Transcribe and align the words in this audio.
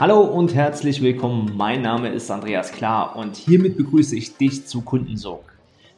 Hallo 0.00 0.20
und 0.20 0.54
herzlich 0.54 1.02
willkommen. 1.02 1.52
Mein 1.54 1.82
Name 1.82 2.08
ist 2.08 2.30
Andreas 2.30 2.72
Klar 2.72 3.14
und 3.14 3.36
hiermit 3.36 3.76
begrüße 3.76 4.16
ich 4.16 4.36
dich 4.36 4.66
zu 4.66 4.80
Kundensog. 4.80 5.44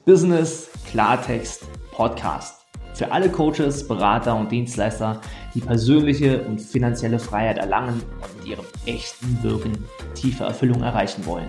Business 0.04 0.68
Klartext 0.90 1.66
Podcast. 1.92 2.66
Für 2.92 3.12
alle 3.12 3.30
Coaches, 3.30 3.86
Berater 3.86 4.36
und 4.36 4.50
Dienstleister, 4.50 5.20
die 5.54 5.60
persönliche 5.60 6.42
und 6.42 6.60
finanzielle 6.60 7.18
Freiheit 7.18 7.58
erlangen 7.58 8.02
und 8.20 8.38
mit 8.38 8.46
ihrem 8.46 8.64
echten 8.84 9.42
Wirken 9.42 9.84
tiefe 10.14 10.44
Erfüllung 10.44 10.82
erreichen 10.82 11.24
wollen. 11.24 11.48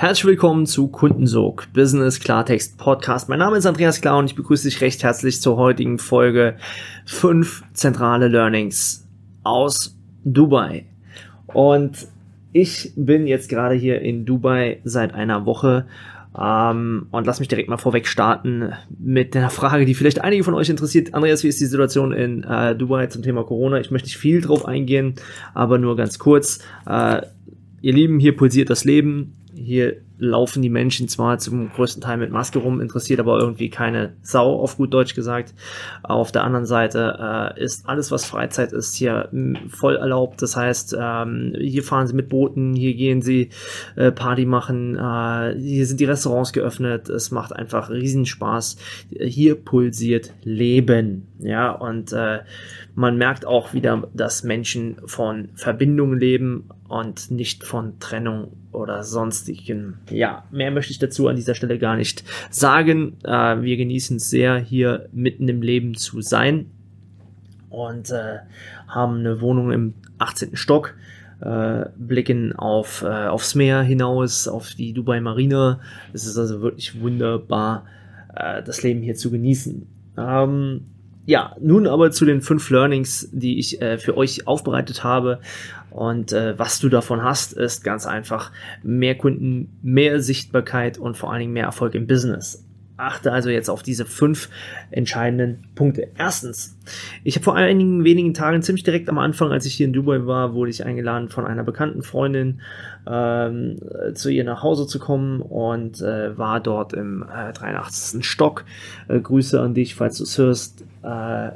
Herzlich 0.00 0.26
willkommen 0.26 0.64
zu 0.64 0.86
Kundensog, 0.86 1.66
Business 1.72 2.20
Klartext 2.20 2.78
Podcast. 2.78 3.28
Mein 3.28 3.40
Name 3.40 3.56
ist 3.56 3.66
Andreas 3.66 4.00
Klar 4.00 4.18
und 4.18 4.26
ich 4.26 4.36
begrüße 4.36 4.68
dich 4.68 4.80
recht 4.80 5.02
herzlich 5.02 5.42
zur 5.42 5.56
heutigen 5.56 5.98
Folge 5.98 6.54
5 7.06 7.64
zentrale 7.72 8.28
Learnings 8.28 9.08
aus 9.42 9.98
Dubai. 10.22 10.86
Und 11.48 12.06
ich 12.52 12.92
bin 12.94 13.26
jetzt 13.26 13.48
gerade 13.48 13.74
hier 13.74 14.00
in 14.00 14.24
Dubai 14.24 14.80
seit 14.84 15.14
einer 15.14 15.46
Woche 15.46 15.88
ähm, 16.40 17.08
und 17.10 17.26
lass 17.26 17.40
mich 17.40 17.48
direkt 17.48 17.68
mal 17.68 17.76
vorweg 17.76 18.06
starten 18.06 18.72
mit 19.00 19.34
der 19.34 19.50
Frage, 19.50 19.84
die 19.84 19.94
vielleicht 19.94 20.20
einige 20.20 20.44
von 20.44 20.54
euch 20.54 20.68
interessiert. 20.68 21.12
Andreas, 21.12 21.42
wie 21.42 21.48
ist 21.48 21.60
die 21.60 21.66
Situation 21.66 22.12
in 22.12 22.44
äh, 22.44 22.76
Dubai 22.76 23.08
zum 23.08 23.24
Thema 23.24 23.42
Corona? 23.42 23.80
Ich 23.80 23.90
möchte 23.90 24.06
nicht 24.06 24.18
viel 24.18 24.42
drauf 24.42 24.64
eingehen, 24.64 25.16
aber 25.54 25.76
nur 25.76 25.96
ganz 25.96 26.20
kurz. 26.20 26.60
Äh, 26.86 27.22
ihr 27.80 27.94
Lieben, 27.94 28.20
hier 28.20 28.36
pulsiert 28.36 28.70
das 28.70 28.84
Leben 28.84 29.34
hier 29.64 30.02
laufen 30.18 30.62
die 30.62 30.70
Menschen 30.70 31.08
zwar 31.08 31.38
zum 31.38 31.70
größten 31.70 32.02
Teil 32.02 32.16
mit 32.16 32.30
Maske 32.30 32.58
rum, 32.58 32.80
interessiert 32.80 33.20
aber 33.20 33.38
irgendwie 33.38 33.70
keine 33.70 34.14
Sau, 34.22 34.60
auf 34.60 34.76
gut 34.76 34.92
Deutsch 34.92 35.14
gesagt. 35.14 35.54
Auf 36.02 36.32
der 36.32 36.44
anderen 36.44 36.66
Seite 36.66 37.54
äh, 37.56 37.62
ist 37.62 37.88
alles, 37.88 38.10
was 38.10 38.24
Freizeit 38.24 38.72
ist, 38.72 38.94
hier 38.94 39.28
voll 39.68 39.96
erlaubt. 39.96 40.42
Das 40.42 40.56
heißt, 40.56 40.96
ähm, 40.98 41.54
hier 41.58 41.82
fahren 41.82 42.06
sie 42.06 42.14
mit 42.14 42.28
Booten, 42.28 42.74
hier 42.74 42.94
gehen 42.94 43.22
sie 43.22 43.50
äh, 43.96 44.10
Party 44.10 44.44
machen, 44.44 44.96
äh, 44.96 45.54
hier 45.58 45.86
sind 45.86 46.00
die 46.00 46.04
Restaurants 46.04 46.52
geöffnet. 46.52 47.08
Es 47.08 47.30
macht 47.30 47.52
einfach 47.52 47.90
Riesenspaß. 47.90 48.76
Hier 49.20 49.54
pulsiert 49.54 50.32
Leben. 50.42 51.28
Ja, 51.38 51.70
und 51.70 52.12
äh, 52.12 52.40
man 52.94 53.16
merkt 53.16 53.46
auch 53.46 53.74
wieder, 53.74 54.08
dass 54.12 54.42
Menschen 54.42 54.96
von 55.06 55.50
Verbindung 55.54 56.14
leben 56.14 56.68
und 56.88 57.30
nicht 57.30 57.64
von 57.64 58.00
Trennung 58.00 58.52
oder 58.72 59.04
sonstigen. 59.04 59.98
Ja, 60.10 60.44
mehr 60.50 60.70
möchte 60.70 60.92
ich 60.92 60.98
dazu 60.98 61.28
an 61.28 61.36
dieser 61.36 61.54
Stelle 61.54 61.78
gar 61.78 61.96
nicht 61.96 62.24
sagen. 62.50 63.16
Äh, 63.24 63.62
wir 63.62 63.76
genießen 63.76 64.16
es 64.16 64.30
sehr, 64.30 64.58
hier 64.58 65.08
mitten 65.12 65.48
im 65.48 65.62
Leben 65.62 65.94
zu 65.94 66.20
sein 66.20 66.70
und 67.70 68.10
äh, 68.10 68.38
haben 68.86 69.18
eine 69.18 69.40
Wohnung 69.40 69.72
im 69.72 69.94
18. 70.18 70.56
Stock. 70.56 70.94
Äh, 71.40 71.84
blicken 71.96 72.52
auf, 72.56 73.02
äh, 73.02 73.26
aufs 73.26 73.54
Meer 73.54 73.82
hinaus, 73.82 74.48
auf 74.48 74.74
die 74.74 74.92
Dubai 74.92 75.20
Marina. 75.20 75.78
Es 76.12 76.26
ist 76.26 76.36
also 76.36 76.62
wirklich 76.62 77.00
wunderbar, 77.00 77.86
äh, 78.34 78.60
das 78.64 78.82
Leben 78.82 79.02
hier 79.02 79.14
zu 79.14 79.30
genießen. 79.30 79.86
Ähm, 80.16 80.80
ja, 81.26 81.54
nun 81.60 81.86
aber 81.86 82.10
zu 82.10 82.24
den 82.24 82.40
fünf 82.40 82.70
Learnings, 82.70 83.28
die 83.32 83.58
ich 83.58 83.80
äh, 83.80 83.98
für 83.98 84.16
euch 84.16 84.48
aufbereitet 84.48 85.04
habe. 85.04 85.38
Und 85.90 86.32
äh, 86.32 86.58
was 86.58 86.80
du 86.80 86.88
davon 86.88 87.22
hast, 87.22 87.52
ist 87.52 87.82
ganz 87.82 88.06
einfach 88.06 88.52
mehr 88.82 89.16
Kunden, 89.16 89.78
mehr 89.82 90.20
Sichtbarkeit 90.20 90.98
und 90.98 91.16
vor 91.16 91.32
allen 91.32 91.40
Dingen 91.40 91.52
mehr 91.52 91.64
Erfolg 91.64 91.94
im 91.94 92.06
Business. 92.06 92.64
Achte 92.98 93.30
also 93.30 93.48
jetzt 93.48 93.70
auf 93.70 93.84
diese 93.84 94.04
fünf 94.04 94.50
entscheidenden 94.90 95.68
Punkte. 95.76 96.08
Erstens, 96.18 96.76
ich 97.22 97.36
habe 97.36 97.44
vor 97.44 97.54
einigen 97.54 98.02
wenigen 98.02 98.34
Tagen, 98.34 98.60
ziemlich 98.60 98.82
direkt 98.82 99.08
am 99.08 99.18
Anfang, 99.18 99.52
als 99.52 99.66
ich 99.66 99.74
hier 99.74 99.86
in 99.86 99.92
Dubai 99.92 100.26
war, 100.26 100.52
wurde 100.52 100.72
ich 100.72 100.84
eingeladen 100.84 101.28
von 101.28 101.46
einer 101.46 101.62
bekannten 101.62 102.02
Freundin, 102.02 102.60
ähm, 103.06 103.76
zu 104.14 104.30
ihr 104.30 104.42
nach 104.42 104.64
Hause 104.64 104.88
zu 104.88 104.98
kommen 104.98 105.40
und 105.42 106.00
äh, 106.00 106.36
war 106.36 106.58
dort 106.58 106.92
im 106.92 107.22
äh, 107.22 107.52
83. 107.52 108.24
Stock. 108.26 108.64
Äh, 109.06 109.20
Grüße 109.20 109.60
an 109.60 109.74
dich, 109.74 109.94
falls 109.94 110.18
du 110.18 110.24
es 110.24 110.36
hörst. 110.36 110.84
Äh, 111.04 111.50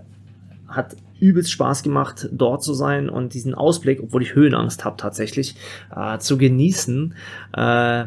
hat 0.69 0.97
übelst 1.23 1.53
Spaß 1.53 1.85
gemacht, 1.85 2.29
dort 2.33 2.65
zu 2.65 2.75
sein 2.75 3.09
und 3.09 3.33
diesen 3.33 3.55
Ausblick, 3.55 4.03
obwohl 4.03 4.23
ich 4.23 4.35
Höhenangst 4.35 4.85
habe 4.85 4.97
tatsächlich, 4.97 5.55
äh, 5.95 6.19
zu 6.19 6.37
genießen. 6.37 7.15
Äh, 7.57 8.05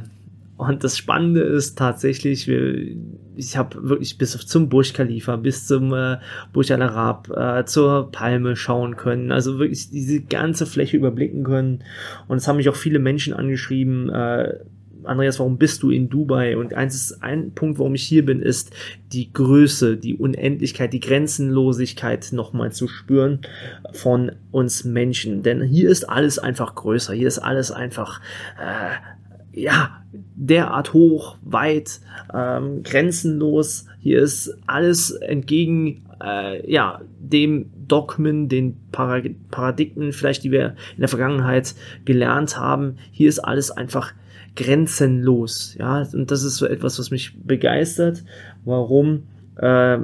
und 0.57 0.83
das 0.83 0.97
Spannende 0.97 1.41
ist 1.41 1.77
tatsächlich, 1.77 2.49
ich 2.49 3.57
habe 3.57 3.89
wirklich 3.89 4.17
bis 4.17 4.37
zum 4.45 4.69
Burj 4.69 4.93
Khalifa, 4.93 5.37
bis 5.37 5.65
zum 5.65 5.93
äh, 5.93 6.17
Burj 6.51 6.73
Al 6.73 6.81
Arab, 6.81 7.29
äh, 7.29 7.65
zur 7.65 8.11
Palme 8.11 8.55
schauen 8.55 8.97
können. 8.97 9.31
Also 9.31 9.59
wirklich 9.59 9.89
diese 9.89 10.21
ganze 10.21 10.65
Fläche 10.65 10.97
überblicken 10.97 11.43
können. 11.43 11.83
Und 12.27 12.37
es 12.37 12.47
haben 12.47 12.57
mich 12.57 12.69
auch 12.69 12.75
viele 12.75 12.99
Menschen 12.99 13.33
angeschrieben, 13.33 14.09
äh, 14.09 14.59
Andreas, 15.05 15.39
warum 15.39 15.57
bist 15.57 15.83
du 15.83 15.91
in 15.91 16.09
Dubai? 16.09 16.57
Und 16.57 16.73
eins 16.73 16.95
ist 16.95 17.23
ein 17.23 17.51
Punkt, 17.53 17.79
warum 17.79 17.95
ich 17.95 18.03
hier 18.03 18.25
bin, 18.25 18.41
ist 18.41 18.71
die 19.11 19.31
Größe, 19.31 19.97
die 19.97 20.15
Unendlichkeit, 20.15 20.93
die 20.93 20.99
Grenzenlosigkeit 20.99 22.29
nochmal 22.31 22.71
zu 22.71 22.87
spüren 22.87 23.41
von 23.93 24.31
uns 24.51 24.83
Menschen. 24.83 25.43
Denn 25.43 25.61
hier 25.61 25.89
ist 25.89 26.03
alles 26.09 26.39
einfach 26.39 26.75
größer. 26.75 27.13
Hier 27.13 27.27
ist 27.27 27.39
alles 27.39 27.71
einfach, 27.71 28.21
äh, 28.59 29.59
ja, 29.59 30.03
derart 30.35 30.93
hoch, 30.93 31.37
weit, 31.43 31.99
ähm, 32.33 32.83
grenzenlos. 32.83 33.85
Hier 33.99 34.21
ist 34.21 34.57
alles 34.67 35.11
entgegen 35.11 36.05
äh, 36.23 36.69
ja, 36.69 37.01
dem 37.19 37.69
Dogmen, 37.87 38.49
den 38.49 38.77
Paradigmen, 38.91 40.13
vielleicht 40.13 40.43
die 40.43 40.51
wir 40.51 40.75
in 40.95 41.01
der 41.01 41.07
Vergangenheit 41.07 41.75
gelernt 42.05 42.57
haben. 42.57 42.97
Hier 43.11 43.29
ist 43.29 43.39
alles 43.39 43.71
einfach 43.71 44.13
grenzenlos. 44.55 45.75
Ja, 45.77 46.07
und 46.13 46.31
das 46.31 46.43
ist 46.43 46.57
so 46.57 46.65
etwas, 46.65 46.99
was 46.99 47.11
mich 47.11 47.37
begeistert. 47.43 48.23
Warum? 48.63 49.23
Äh, 49.57 49.99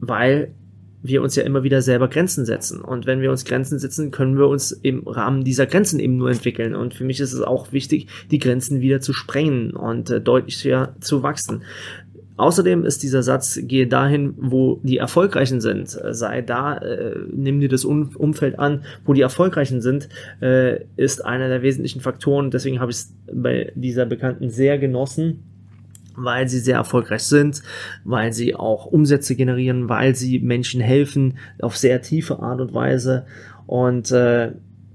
weil 0.00 0.54
wir 1.02 1.22
uns 1.22 1.36
ja 1.36 1.42
immer 1.42 1.62
wieder 1.62 1.82
selber 1.82 2.08
Grenzen 2.08 2.46
setzen. 2.46 2.80
Und 2.80 3.04
wenn 3.04 3.20
wir 3.20 3.30
uns 3.30 3.44
Grenzen 3.44 3.78
setzen, 3.78 4.10
können 4.10 4.38
wir 4.38 4.48
uns 4.48 4.72
im 4.72 5.06
Rahmen 5.06 5.44
dieser 5.44 5.66
Grenzen 5.66 6.00
eben 6.00 6.16
nur 6.16 6.30
entwickeln. 6.30 6.74
Und 6.74 6.94
für 6.94 7.04
mich 7.04 7.20
ist 7.20 7.34
es 7.34 7.42
auch 7.42 7.72
wichtig, 7.72 8.08
die 8.30 8.38
Grenzen 8.38 8.80
wieder 8.80 9.00
zu 9.00 9.12
sprengen 9.12 9.72
und 9.72 10.08
äh, 10.08 10.20
deutlicher 10.22 10.96
zu 11.00 11.22
wachsen. 11.22 11.62
Außerdem 12.36 12.84
ist 12.84 13.02
dieser 13.02 13.22
Satz, 13.22 13.60
gehe 13.62 13.86
dahin, 13.86 14.34
wo 14.36 14.80
die 14.82 14.98
Erfolgreichen 14.98 15.60
sind. 15.60 15.88
Sei 15.88 16.42
da, 16.42 16.78
äh, 16.78 17.16
nimm 17.32 17.60
dir 17.60 17.68
das 17.68 17.84
um 17.84 18.10
Umfeld 18.16 18.58
an, 18.58 18.82
wo 19.04 19.12
die 19.12 19.20
Erfolgreichen 19.20 19.80
sind, 19.80 20.08
äh, 20.40 20.80
ist 20.96 21.24
einer 21.24 21.48
der 21.48 21.62
wesentlichen 21.62 22.00
Faktoren. 22.00 22.50
Deswegen 22.50 22.80
habe 22.80 22.90
ich 22.90 22.98
es 22.98 23.14
bei 23.32 23.72
dieser 23.76 24.04
Bekannten 24.04 24.50
sehr 24.50 24.78
genossen, 24.78 25.44
weil 26.16 26.48
sie 26.48 26.58
sehr 26.58 26.76
erfolgreich 26.76 27.22
sind, 27.22 27.62
weil 28.02 28.32
sie 28.32 28.56
auch 28.56 28.86
Umsätze 28.86 29.36
generieren, 29.36 29.88
weil 29.88 30.16
sie 30.16 30.40
Menschen 30.40 30.80
helfen 30.80 31.38
auf 31.60 31.76
sehr 31.76 32.02
tiefe 32.02 32.40
Art 32.40 32.60
und 32.60 32.74
Weise. 32.74 33.26
Und 33.66 34.10
äh, 34.10 34.52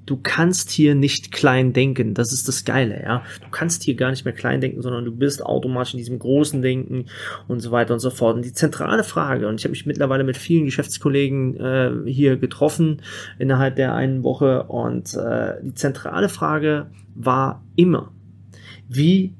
du 0.09 0.17
kannst 0.17 0.71
hier 0.71 0.95
nicht 0.95 1.31
klein 1.31 1.71
denken. 1.71 2.15
Das 2.15 2.33
ist 2.33 2.47
das 2.47 2.65
Geile, 2.65 3.03
ja. 3.03 3.23
Du 3.41 3.49
kannst 3.51 3.83
hier 3.83 3.95
gar 3.95 4.09
nicht 4.09 4.25
mehr 4.25 4.33
klein 4.33 4.59
denken, 4.59 4.81
sondern 4.81 5.05
du 5.05 5.11
bist 5.11 5.45
automatisch 5.45 5.93
in 5.93 5.99
diesem 5.99 6.17
großen 6.17 6.63
Denken 6.63 7.05
und 7.47 7.59
so 7.59 7.69
weiter 7.69 7.93
und 7.93 7.99
so 7.99 8.09
fort. 8.09 8.35
Und 8.35 8.43
die 8.43 8.53
zentrale 8.53 9.03
Frage, 9.03 9.47
und 9.47 9.59
ich 9.59 9.65
habe 9.65 9.71
mich 9.71 9.85
mittlerweile 9.85 10.23
mit 10.23 10.37
vielen 10.37 10.65
Geschäftskollegen 10.65 11.57
äh, 11.57 11.91
hier 12.07 12.37
getroffen 12.37 13.03
innerhalb 13.37 13.75
der 13.75 13.93
einen 13.93 14.23
Woche, 14.23 14.63
und 14.63 15.13
äh, 15.13 15.55
die 15.61 15.75
zentrale 15.75 16.27
Frage 16.27 16.87
war 17.13 17.63
immer, 17.75 18.11
wie 18.87 19.35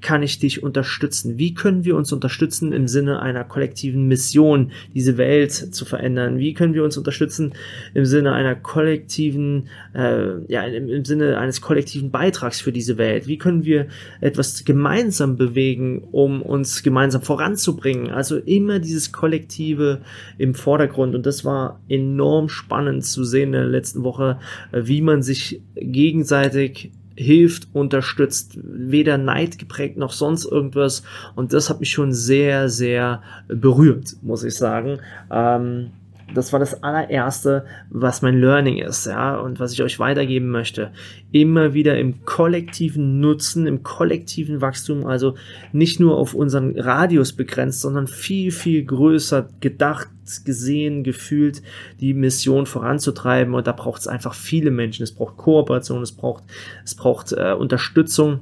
kann 0.00 0.22
ich 0.22 0.38
dich 0.38 0.62
unterstützen? 0.62 1.38
Wie 1.38 1.54
können 1.54 1.84
wir 1.84 1.96
uns 1.96 2.12
unterstützen 2.12 2.72
im 2.72 2.86
Sinne 2.86 3.20
einer 3.20 3.44
kollektiven 3.44 4.06
Mission, 4.06 4.72
diese 4.94 5.16
Welt 5.16 5.52
zu 5.52 5.84
verändern? 5.84 6.38
Wie 6.38 6.54
können 6.54 6.74
wir 6.74 6.84
uns 6.84 6.96
unterstützen 6.96 7.54
im 7.94 8.04
Sinne 8.04 8.32
einer 8.32 8.54
kollektiven, 8.54 9.68
äh, 9.94 10.40
ja, 10.48 10.64
im, 10.64 10.88
im 10.88 11.04
Sinne 11.04 11.38
eines 11.38 11.60
kollektiven 11.60 12.10
Beitrags 12.10 12.60
für 12.60 12.72
diese 12.72 12.98
Welt? 12.98 13.26
Wie 13.26 13.38
können 13.38 13.64
wir 13.64 13.88
etwas 14.20 14.64
gemeinsam 14.64 15.36
bewegen, 15.36 16.04
um 16.12 16.42
uns 16.42 16.82
gemeinsam 16.82 17.22
voranzubringen? 17.22 18.10
Also 18.10 18.36
immer 18.36 18.78
dieses 18.78 19.12
Kollektive 19.12 20.02
im 20.36 20.54
Vordergrund. 20.54 21.14
Und 21.14 21.24
das 21.24 21.44
war 21.44 21.80
enorm 21.88 22.48
spannend 22.48 23.04
zu 23.04 23.24
sehen 23.24 23.48
in 23.48 23.52
der 23.52 23.64
letzten 23.64 24.02
Woche, 24.02 24.38
äh, 24.72 24.82
wie 24.84 25.00
man 25.00 25.22
sich 25.22 25.62
gegenseitig 25.74 26.92
hilft, 27.16 27.68
unterstützt, 27.72 28.58
weder 28.62 29.18
Neid 29.18 29.58
geprägt 29.58 29.96
noch 29.96 30.12
sonst 30.12 30.44
irgendwas. 30.44 31.02
Und 31.34 31.52
das 31.52 31.70
hat 31.70 31.80
mich 31.80 31.90
schon 31.90 32.12
sehr, 32.12 32.68
sehr 32.68 33.22
berührt, 33.48 34.16
muss 34.22 34.44
ich 34.44 34.54
sagen. 34.54 34.98
Ähm, 35.30 35.90
das 36.34 36.52
war 36.52 36.60
das 36.60 36.82
allererste, 36.82 37.64
was 37.88 38.20
mein 38.20 38.40
Learning 38.40 38.78
ist, 38.78 39.06
ja, 39.06 39.36
und 39.36 39.60
was 39.60 39.72
ich 39.72 39.82
euch 39.82 39.98
weitergeben 39.98 40.48
möchte. 40.48 40.92
Immer 41.30 41.72
wieder 41.72 41.98
im 41.98 42.24
kollektiven 42.24 43.20
Nutzen, 43.20 43.66
im 43.66 43.82
kollektiven 43.82 44.60
Wachstum, 44.60 45.06
also 45.06 45.34
nicht 45.72 46.00
nur 46.00 46.18
auf 46.18 46.34
unseren 46.34 46.78
Radius 46.78 47.32
begrenzt, 47.32 47.80
sondern 47.80 48.06
viel, 48.06 48.50
viel 48.50 48.84
größer 48.84 49.48
gedacht, 49.60 50.08
gesehen, 50.44 51.04
gefühlt, 51.04 51.62
die 52.00 52.12
Mission 52.12 52.66
voranzutreiben. 52.66 53.54
Und 53.54 53.68
da 53.68 53.72
braucht 53.72 54.00
es 54.00 54.08
einfach 54.08 54.34
viele 54.34 54.72
Menschen. 54.72 55.04
Es 55.04 55.12
braucht 55.12 55.36
Kooperation, 55.36 56.02
es 56.02 56.12
braucht, 56.12 56.42
es 56.84 56.96
braucht 56.96 57.32
äh, 57.32 57.52
Unterstützung. 57.52 58.40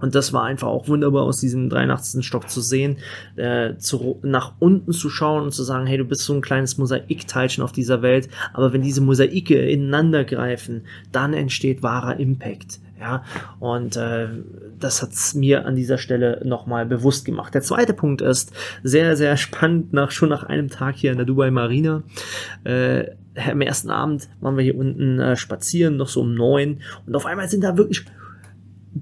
Und 0.00 0.14
das 0.14 0.32
war 0.32 0.44
einfach 0.44 0.68
auch 0.68 0.88
wunderbar 0.88 1.24
aus 1.24 1.40
diesem 1.40 1.68
83. 1.68 2.24
Stock 2.24 2.48
zu 2.48 2.60
sehen, 2.60 2.98
äh, 3.36 3.76
zu, 3.78 4.18
nach 4.22 4.52
unten 4.58 4.92
zu 4.92 5.10
schauen 5.10 5.44
und 5.44 5.52
zu 5.52 5.62
sagen, 5.62 5.86
hey, 5.86 5.98
du 5.98 6.04
bist 6.04 6.22
so 6.22 6.34
ein 6.34 6.40
kleines 6.40 6.78
Mosaikteilchen 6.78 7.62
auf 7.62 7.72
dieser 7.72 8.02
Welt, 8.02 8.28
aber 8.52 8.72
wenn 8.72 8.82
diese 8.82 9.00
Mosaike 9.00 9.68
ineinander 9.68 10.24
greifen, 10.24 10.82
dann 11.12 11.34
entsteht 11.34 11.82
wahrer 11.82 12.18
Impact. 12.18 12.80
Ja, 13.00 13.22
und 13.60 13.96
äh, 13.96 14.26
das 14.80 15.02
hat's 15.02 15.34
mir 15.34 15.66
an 15.66 15.76
dieser 15.76 15.98
Stelle 15.98 16.42
nochmal 16.44 16.84
bewusst 16.84 17.24
gemacht. 17.24 17.54
Der 17.54 17.62
zweite 17.62 17.94
Punkt 17.94 18.22
ist 18.22 18.52
sehr, 18.82 19.16
sehr 19.16 19.36
spannend, 19.36 19.92
nach, 19.92 20.10
schon 20.10 20.28
nach 20.28 20.42
einem 20.42 20.68
Tag 20.68 20.96
hier 20.96 21.12
in 21.12 21.16
der 21.16 21.26
Dubai 21.26 21.50
Marina. 21.50 22.02
Äh, 22.64 23.10
am 23.36 23.60
ersten 23.60 23.90
Abend 23.90 24.28
waren 24.40 24.56
wir 24.56 24.64
hier 24.64 24.76
unten 24.76 25.20
äh, 25.20 25.36
spazieren, 25.36 25.96
noch 25.96 26.08
so 26.08 26.22
um 26.22 26.34
neun, 26.34 26.80
und 27.06 27.14
auf 27.14 27.24
einmal 27.24 27.48
sind 27.48 27.62
da 27.62 27.76
wirklich 27.76 28.04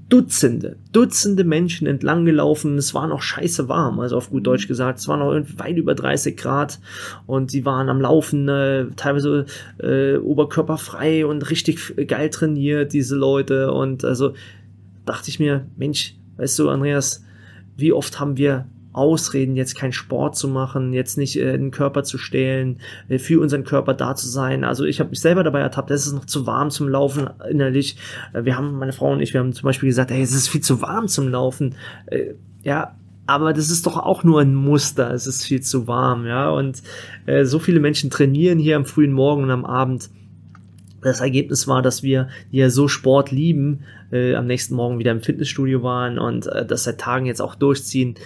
Dutzende, 0.09 0.77
Dutzende 0.93 1.45
Menschen 1.45 1.87
entlang 1.87 2.25
gelaufen. 2.25 2.79
Es 2.79 2.95
war 2.95 3.07
noch 3.07 3.23
scheiße 3.23 3.69
warm, 3.69 4.01
also 4.01 4.17
auf 4.17 4.31
gut 4.31 4.41
mhm. 4.41 4.45
Deutsch 4.45 4.69
gesagt. 4.69 4.99
Es 4.99 5.09
war 5.09 5.17
noch 5.17 5.33
weit 5.59 5.77
über 5.77 5.95
30 5.95 6.37
Grad 6.37 6.79
und 7.27 7.51
sie 7.51 7.65
waren 7.65 7.89
am 7.89 8.01
Laufen, 8.01 8.49
äh, 8.49 8.87
teilweise 8.97 9.47
äh, 9.79 10.17
oberkörperfrei 10.17 11.27
und 11.27 11.51
richtig 11.51 11.95
geil 12.07 12.31
trainiert, 12.31 12.93
diese 12.93 13.17
Leute. 13.17 13.73
Und 13.73 14.05
also 14.05 14.35
dachte 15.05 15.31
ich 15.31 15.39
mir, 15.39 15.67
Mensch, 15.77 16.15
weißt 16.37 16.59
du, 16.59 16.69
Andreas, 16.69 17.25
wie 17.77 17.93
oft 17.93 18.19
haben 18.19 18.37
wir 18.37 18.67
Ausreden, 18.97 19.57
jetzt 19.57 19.77
keinen 19.77 19.93
Sport 19.93 20.37
zu 20.37 20.49
machen, 20.49 20.93
jetzt 20.93 21.19
nicht 21.19 21.37
äh, 21.37 21.57
den 21.59 21.71
Körper 21.71 22.03
zu 22.03 22.19
stehlen, 22.19 22.81
äh, 23.09 23.19
für 23.19 23.41
unseren 23.41 23.65
Körper 23.65 23.95
da 23.95 24.17
zu 24.17 24.29
sein. 24.29 24.65
Also 24.65 24.85
ich 24.85 25.01
habe 25.01 25.11
mich 25.11 25.21
selber 25.21 25.45
dabei 25.45 25.61
ertappt, 25.61 25.91
es 25.91 26.07
ist 26.07 26.15
noch 26.15 26.25
zu 26.25 26.47
warm 26.47 26.71
zum 26.71 26.89
Laufen 26.89 27.29
innerlich. 27.49 27.97
Äh, 28.33 28.45
wir 28.45 28.57
haben, 28.57 28.79
meine 28.79 28.93
Frau 28.93 29.13
und 29.13 29.21
ich, 29.21 29.35
wir 29.35 29.41
haben 29.41 29.53
zum 29.53 29.67
Beispiel 29.67 29.89
gesagt, 29.89 30.11
hey, 30.11 30.23
es 30.23 30.33
ist 30.33 30.49
viel 30.49 30.63
zu 30.63 30.81
warm 30.81 31.09
zum 31.09 31.29
Laufen. 31.29 31.75
Äh, 32.07 32.35
ja, 32.63 32.97
aber 33.27 33.53
das 33.53 33.71
ist 33.71 33.87
doch 33.87 33.97
auch 33.99 34.25
nur 34.25 34.41
ein 34.41 34.55
Muster. 34.55 35.13
Es 35.13 35.27
ist 35.27 35.45
viel 35.45 35.61
zu 35.61 35.87
warm, 35.87 36.27
ja. 36.27 36.49
Und 36.51 36.83
äh, 37.27 37.45
so 37.45 37.59
viele 37.59 37.81
Menschen 37.81 38.09
trainieren 38.09 38.59
hier 38.59 38.77
am 38.77 38.87
frühen 38.87 39.13
Morgen 39.13 39.43
und 39.43 39.51
am 39.51 39.65
Abend. 39.65 40.11
Das 41.03 41.21
Ergebnis 41.21 41.69
war, 41.69 41.83
dass 41.83 42.03
wir, 42.03 42.29
die 42.51 42.57
ja 42.57 42.71
so 42.71 42.89
Sport 42.89 43.31
lieben, 43.31 43.81
äh, 44.11 44.35
am 44.35 44.47
nächsten 44.47 44.75
Morgen 44.75 44.99
wieder 44.99 45.13
im 45.13 45.21
Fitnessstudio 45.21 45.83
waren 45.83 46.19
und 46.19 46.47
äh, 46.47 46.65
das 46.65 46.85
seit 46.85 46.99
Tagen 46.99 47.27
jetzt 47.27 47.43
auch 47.43 47.55
durchziehen 47.55 48.17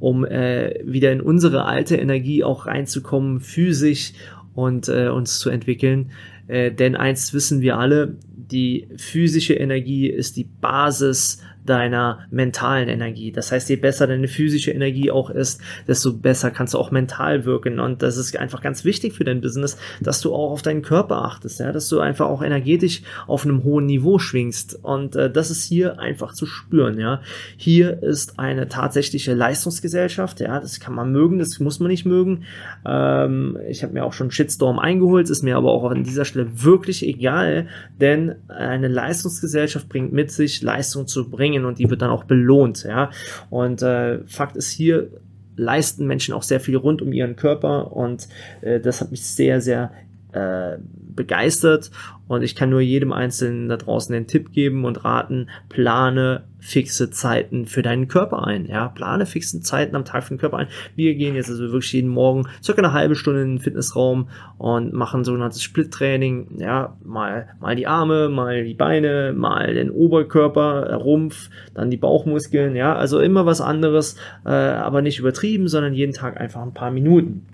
um 0.00 0.24
äh, 0.24 0.80
wieder 0.84 1.12
in 1.12 1.20
unsere 1.20 1.66
alte 1.66 1.96
Energie 1.96 2.42
auch 2.42 2.66
reinzukommen, 2.66 3.40
physisch 3.40 4.14
und 4.54 4.88
äh, 4.88 5.08
uns 5.08 5.38
zu 5.38 5.50
entwickeln. 5.50 6.10
Äh, 6.48 6.72
denn 6.72 6.96
eins 6.96 7.32
wissen 7.32 7.60
wir 7.60 7.78
alle, 7.78 8.16
die 8.50 8.88
physische 8.96 9.54
Energie 9.54 10.08
ist 10.08 10.36
die 10.36 10.44
Basis 10.44 11.40
deiner 11.66 12.20
mentalen 12.30 12.88
Energie. 12.88 13.32
Das 13.32 13.52
heißt, 13.52 13.68
je 13.68 13.76
besser 13.76 14.06
deine 14.06 14.28
physische 14.28 14.70
Energie 14.70 15.10
auch 15.10 15.30
ist, 15.30 15.60
desto 15.86 16.12
besser 16.12 16.50
kannst 16.50 16.74
du 16.74 16.78
auch 16.78 16.90
mental 16.90 17.44
wirken. 17.44 17.80
Und 17.80 18.02
das 18.02 18.16
ist 18.16 18.36
einfach 18.36 18.62
ganz 18.62 18.84
wichtig 18.84 19.14
für 19.14 19.24
dein 19.24 19.40
Business, 19.40 19.76
dass 20.00 20.20
du 20.20 20.34
auch 20.34 20.50
auf 20.50 20.62
deinen 20.62 20.82
Körper 20.82 21.24
achtest, 21.24 21.60
ja, 21.60 21.70
dass 21.70 21.88
du 21.88 22.00
einfach 22.00 22.26
auch 22.26 22.42
energetisch 22.42 23.02
auf 23.26 23.44
einem 23.44 23.62
hohen 23.62 23.86
Niveau 23.86 24.18
schwingst. 24.18 24.80
Und 24.82 25.16
äh, 25.16 25.30
das 25.30 25.50
ist 25.50 25.64
hier 25.64 25.98
einfach 25.98 26.32
zu 26.32 26.46
spüren, 26.46 26.98
ja. 26.98 27.20
Hier 27.56 28.02
ist 28.02 28.38
eine 28.38 28.68
tatsächliche 28.68 29.34
Leistungsgesellschaft, 29.34 30.40
ja, 30.40 30.60
das 30.60 30.80
kann 30.80 30.94
man 30.94 31.12
mögen, 31.12 31.38
das 31.38 31.60
muss 31.60 31.78
man 31.78 31.88
nicht 31.88 32.06
mögen. 32.06 32.44
Ähm, 32.86 33.58
ich 33.68 33.82
habe 33.82 33.92
mir 33.92 34.04
auch 34.04 34.12
schon 34.12 34.30
Shitstorm 34.30 34.78
eingeholt, 34.78 35.28
ist 35.28 35.42
mir 35.42 35.56
aber 35.56 35.70
auch 35.70 35.90
an 35.90 36.04
dieser 36.04 36.24
Stelle 36.24 36.48
wirklich 36.64 37.06
egal, 37.06 37.68
denn 38.00 38.36
eine 38.48 38.88
Leistungsgesellschaft 38.88 39.88
bringt 39.88 40.12
mit 40.12 40.30
sich, 40.30 40.62
Leistung 40.62 41.06
zu 41.06 41.30
bringen 41.30 41.64
und 41.64 41.78
die 41.78 41.88
wird 41.90 42.02
dann 42.02 42.10
auch 42.10 42.24
belohnt, 42.24 42.84
ja. 42.84 43.10
Und 43.48 43.82
äh, 43.82 44.20
Fakt 44.26 44.56
ist 44.56 44.70
hier, 44.70 45.10
leisten 45.56 46.06
Menschen 46.06 46.32
auch 46.32 46.42
sehr 46.42 46.60
viel 46.60 46.76
rund 46.76 47.02
um 47.02 47.12
ihren 47.12 47.36
Körper 47.36 47.92
und 47.92 48.28
äh, 48.62 48.80
das 48.80 49.00
hat 49.00 49.10
mich 49.10 49.24
sehr, 49.24 49.60
sehr 49.60 49.92
äh, 50.32 50.78
begeistert 51.14 51.90
und 52.30 52.42
ich 52.42 52.54
kann 52.54 52.70
nur 52.70 52.80
jedem 52.80 53.12
Einzelnen 53.12 53.68
da 53.68 53.76
draußen 53.76 54.12
den 54.12 54.28
Tipp 54.28 54.52
geben 54.52 54.84
und 54.84 55.04
raten, 55.04 55.48
plane 55.68 56.44
fixe 56.60 57.10
Zeiten 57.10 57.66
für 57.66 57.82
deinen 57.82 58.06
Körper 58.06 58.46
ein. 58.46 58.66
Ja, 58.66 58.86
plane 58.86 59.26
fixe 59.26 59.60
Zeiten 59.62 59.96
am 59.96 60.04
Tag 60.04 60.22
für 60.22 60.34
den 60.34 60.38
Körper 60.38 60.58
ein. 60.58 60.68
Wir 60.94 61.16
gehen 61.16 61.34
jetzt 61.34 61.50
also 61.50 61.72
wirklich 61.72 61.92
jeden 61.92 62.08
Morgen 62.08 62.46
circa 62.62 62.82
eine 62.82 62.92
halbe 62.92 63.16
Stunde 63.16 63.42
in 63.42 63.56
den 63.56 63.58
Fitnessraum 63.58 64.28
und 64.58 64.92
machen 64.92 65.24
sogenanntes 65.24 65.62
Split-Training. 65.64 66.58
Ja, 66.58 66.96
mal, 67.02 67.48
mal 67.58 67.74
die 67.74 67.88
Arme, 67.88 68.28
mal 68.28 68.62
die 68.62 68.74
Beine, 68.74 69.32
mal 69.36 69.74
den 69.74 69.90
Oberkörper, 69.90 70.94
Rumpf, 70.94 71.50
dann 71.74 71.90
die 71.90 71.96
Bauchmuskeln. 71.96 72.76
Ja, 72.76 72.94
also 72.94 73.18
immer 73.18 73.44
was 73.44 73.60
anderes, 73.60 74.14
äh, 74.44 74.50
aber 74.50 75.02
nicht 75.02 75.18
übertrieben, 75.18 75.66
sondern 75.66 75.94
jeden 75.94 76.12
Tag 76.12 76.40
einfach 76.40 76.62
ein 76.62 76.74
paar 76.74 76.92
Minuten. 76.92 77.44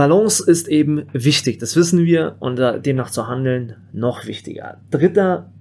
Balance 0.00 0.42
ist 0.42 0.66
eben 0.66 1.02
wichtig, 1.12 1.58
das 1.58 1.76
wissen 1.76 2.06
wir 2.06 2.36
und 2.38 2.58
demnach 2.58 3.10
zu 3.10 3.28
handeln 3.28 3.76
noch 3.92 4.24
wichtiger. 4.24 4.80
Dritter 4.90 5.52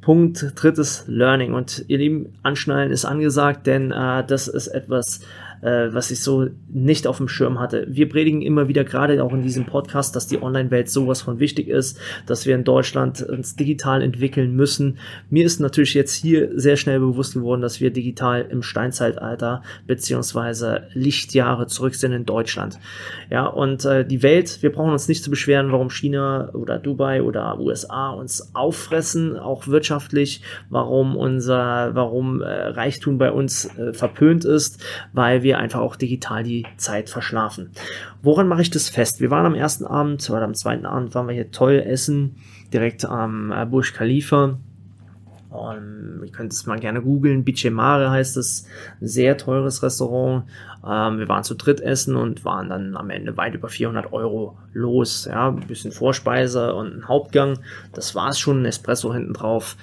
Punkt, 0.00 0.54
drittes 0.56 1.04
Learning 1.06 1.54
und 1.54 1.84
ihr 1.86 1.98
Lieben, 1.98 2.32
Anschnallen 2.42 2.90
ist 2.90 3.04
angesagt, 3.04 3.68
denn 3.68 3.92
äh, 3.92 4.26
das 4.26 4.48
ist 4.48 4.66
etwas, 4.66 5.20
äh, 5.62 5.92
was 5.92 6.10
ich 6.10 6.22
so 6.22 6.46
nicht 6.68 7.06
auf 7.06 7.18
dem 7.18 7.28
Schirm 7.28 7.58
hatte. 7.58 7.86
Wir 7.88 8.08
predigen 8.08 8.42
immer 8.42 8.68
wieder, 8.68 8.84
gerade 8.84 9.22
auch 9.22 9.32
in 9.32 9.42
diesem 9.42 9.66
Podcast, 9.66 10.16
dass 10.16 10.26
die 10.26 10.42
Online-Welt 10.42 10.88
sowas 10.88 11.22
von 11.22 11.40
wichtig 11.40 11.68
ist, 11.68 11.98
dass 12.26 12.46
wir 12.46 12.54
in 12.54 12.64
Deutschland 12.64 13.22
uns 13.22 13.56
digital 13.56 14.02
entwickeln 14.02 14.54
müssen. 14.54 14.98
Mir 15.30 15.44
ist 15.44 15.60
natürlich 15.60 15.94
jetzt 15.94 16.14
hier 16.14 16.50
sehr 16.58 16.76
schnell 16.76 17.00
bewusst 17.00 17.34
geworden, 17.34 17.62
dass 17.62 17.80
wir 17.80 17.90
digital 17.90 18.46
im 18.50 18.62
Steinzeitalter 18.62 19.62
beziehungsweise 19.86 20.88
Lichtjahre 20.92 21.66
zurück 21.66 21.94
sind 21.94 22.12
in 22.12 22.26
Deutschland. 22.26 22.78
Ja, 23.30 23.46
und 23.46 23.84
äh, 23.84 24.06
die 24.06 24.22
Welt, 24.22 24.62
wir 24.62 24.72
brauchen 24.72 24.92
uns 24.92 25.08
nicht 25.08 25.24
zu 25.24 25.30
beschweren, 25.30 25.72
warum 25.72 25.90
China 25.90 26.50
oder 26.52 26.78
Dubai 26.78 27.22
oder 27.22 27.58
USA 27.58 28.10
uns 28.10 28.54
auffressen, 28.54 29.36
auch 29.36 29.66
wirtschaftlich, 29.66 30.42
warum 30.70 31.16
unser, 31.16 31.94
warum 31.94 32.42
äh, 32.42 32.46
Reichtum 32.46 33.18
bei 33.18 33.30
uns 33.30 33.66
äh, 33.76 33.92
verpönt 33.92 34.44
ist, 34.44 34.84
weil 35.12 35.42
wir 35.46 35.58
einfach 35.58 35.80
auch 35.80 35.96
digital 35.96 36.42
die 36.42 36.66
Zeit 36.76 37.08
verschlafen. 37.08 37.70
Woran 38.22 38.48
mache 38.48 38.62
ich 38.62 38.70
das 38.70 38.88
fest? 38.88 39.20
Wir 39.20 39.30
waren 39.30 39.46
am 39.46 39.54
ersten 39.54 39.86
Abend 39.86 40.28
oder 40.28 40.42
am 40.42 40.54
zweiten 40.54 40.84
Abend 40.84 41.14
waren 41.14 41.28
wir 41.28 41.34
hier 41.34 41.50
toll 41.50 41.82
essen, 41.86 42.36
direkt 42.72 43.04
am 43.04 43.52
äh, 43.52 43.64
Burj 43.64 43.92
Khalifa. 43.92 44.58
Um, 45.56 46.22
ihr 46.22 46.32
könnt 46.32 46.52
es 46.52 46.66
mal 46.66 46.78
gerne 46.78 47.00
googeln. 47.00 47.44
Bichemare 47.44 48.10
heißt 48.10 48.36
es. 48.36 48.66
Sehr 49.00 49.38
teures 49.38 49.82
Restaurant. 49.82 50.44
Ähm, 50.86 51.18
wir 51.18 51.28
waren 51.28 51.44
zu 51.44 51.54
dritt 51.54 51.80
essen 51.80 52.14
und 52.14 52.44
waren 52.44 52.68
dann 52.68 52.96
am 52.96 53.10
Ende 53.10 53.36
weit 53.36 53.54
über 53.54 53.68
400 53.68 54.12
Euro 54.12 54.58
los. 54.72 55.24
Ja, 55.24 55.48
ein 55.48 55.66
bisschen 55.66 55.92
Vorspeise 55.92 56.74
und 56.74 56.98
ein 56.98 57.08
Hauptgang. 57.08 57.58
Das 57.92 58.14
war 58.14 58.28
es 58.28 58.38
schon. 58.38 58.62
Ein 58.62 58.66
Espresso 58.66 59.12
hinten 59.12 59.32
drauf. 59.32 59.76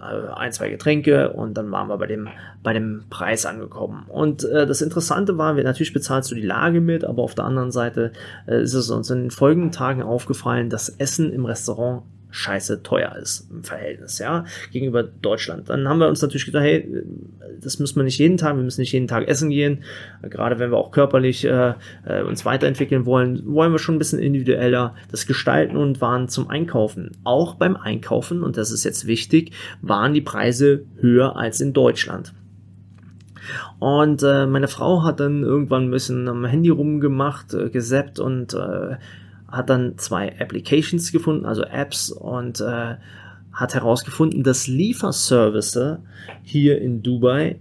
Äh, 0.00 0.32
ein, 0.34 0.52
zwei 0.52 0.68
Getränke 0.68 1.30
und 1.32 1.54
dann 1.54 1.70
waren 1.72 1.88
wir 1.88 1.98
bei 1.98 2.06
dem, 2.06 2.28
bei 2.62 2.72
dem 2.72 3.04
Preis 3.10 3.46
angekommen. 3.46 4.04
Und 4.08 4.44
äh, 4.44 4.66
das 4.66 4.80
Interessante 4.80 5.38
war, 5.38 5.56
wir 5.56 5.64
natürlich 5.64 5.92
bezahlst 5.92 6.30
du 6.30 6.34
die 6.34 6.42
Lage 6.42 6.80
mit, 6.80 7.04
aber 7.04 7.22
auf 7.22 7.34
der 7.34 7.44
anderen 7.44 7.72
Seite 7.72 8.12
äh, 8.46 8.62
ist 8.62 8.74
es 8.74 8.90
uns 8.90 9.10
in 9.10 9.22
den 9.22 9.30
folgenden 9.30 9.72
Tagen 9.72 10.02
aufgefallen, 10.02 10.70
dass 10.70 10.88
Essen 10.88 11.32
im 11.32 11.44
Restaurant 11.44 12.02
scheiße 12.30 12.82
teuer 12.82 13.16
ist 13.16 13.48
im 13.50 13.64
Verhältnis, 13.64 14.18
ja, 14.18 14.44
gegenüber 14.72 15.02
Deutschland. 15.02 15.68
Dann 15.68 15.88
haben 15.88 15.98
wir 15.98 16.08
uns 16.08 16.20
natürlich 16.22 16.46
gedacht, 16.46 16.64
hey, 16.64 17.02
das 17.60 17.78
müssen 17.78 17.96
wir 17.96 18.02
nicht 18.02 18.18
jeden 18.18 18.36
Tag, 18.36 18.56
wir 18.56 18.62
müssen 18.62 18.80
nicht 18.80 18.92
jeden 18.92 19.08
Tag 19.08 19.26
essen 19.28 19.50
gehen. 19.50 19.84
Gerade 20.22 20.58
wenn 20.58 20.70
wir 20.70 20.76
auch 20.76 20.90
körperlich 20.90 21.44
äh, 21.44 21.74
äh, 22.04 22.22
uns 22.22 22.44
weiterentwickeln 22.44 23.06
wollen, 23.06 23.42
wollen 23.46 23.72
wir 23.72 23.78
schon 23.78 23.96
ein 23.96 23.98
bisschen 23.98 24.18
individueller 24.18 24.94
das 25.10 25.26
gestalten 25.26 25.76
und 25.76 26.00
waren 26.00 26.28
zum 26.28 26.50
Einkaufen. 26.50 27.12
Auch 27.24 27.54
beim 27.54 27.76
Einkaufen, 27.76 28.42
und 28.42 28.56
das 28.56 28.70
ist 28.70 28.84
jetzt 28.84 29.06
wichtig, 29.06 29.52
waren 29.80 30.12
die 30.12 30.20
Preise 30.20 30.84
höher 31.00 31.36
als 31.36 31.60
in 31.60 31.72
Deutschland. 31.72 32.34
Und 33.78 34.22
äh, 34.22 34.46
meine 34.46 34.68
Frau 34.68 35.04
hat 35.04 35.20
dann 35.20 35.42
irgendwann 35.42 35.84
ein 35.84 35.90
bisschen 35.90 36.28
am 36.28 36.44
Handy 36.44 36.70
rumgemacht, 36.70 37.54
äh, 37.54 37.70
gesappt 37.70 38.18
und 38.18 38.54
äh, 38.54 38.96
hat 39.48 39.70
dann 39.70 39.98
zwei 39.98 40.38
Applications 40.40 41.12
gefunden, 41.12 41.46
also 41.46 41.62
Apps 41.62 42.10
und 42.10 42.60
äh, 42.60 42.96
hat 43.52 43.74
herausgefunden, 43.74 44.42
dass 44.42 44.66
Lieferservice 44.66 45.98
hier 46.42 46.80
in 46.80 47.02
Dubai 47.02 47.58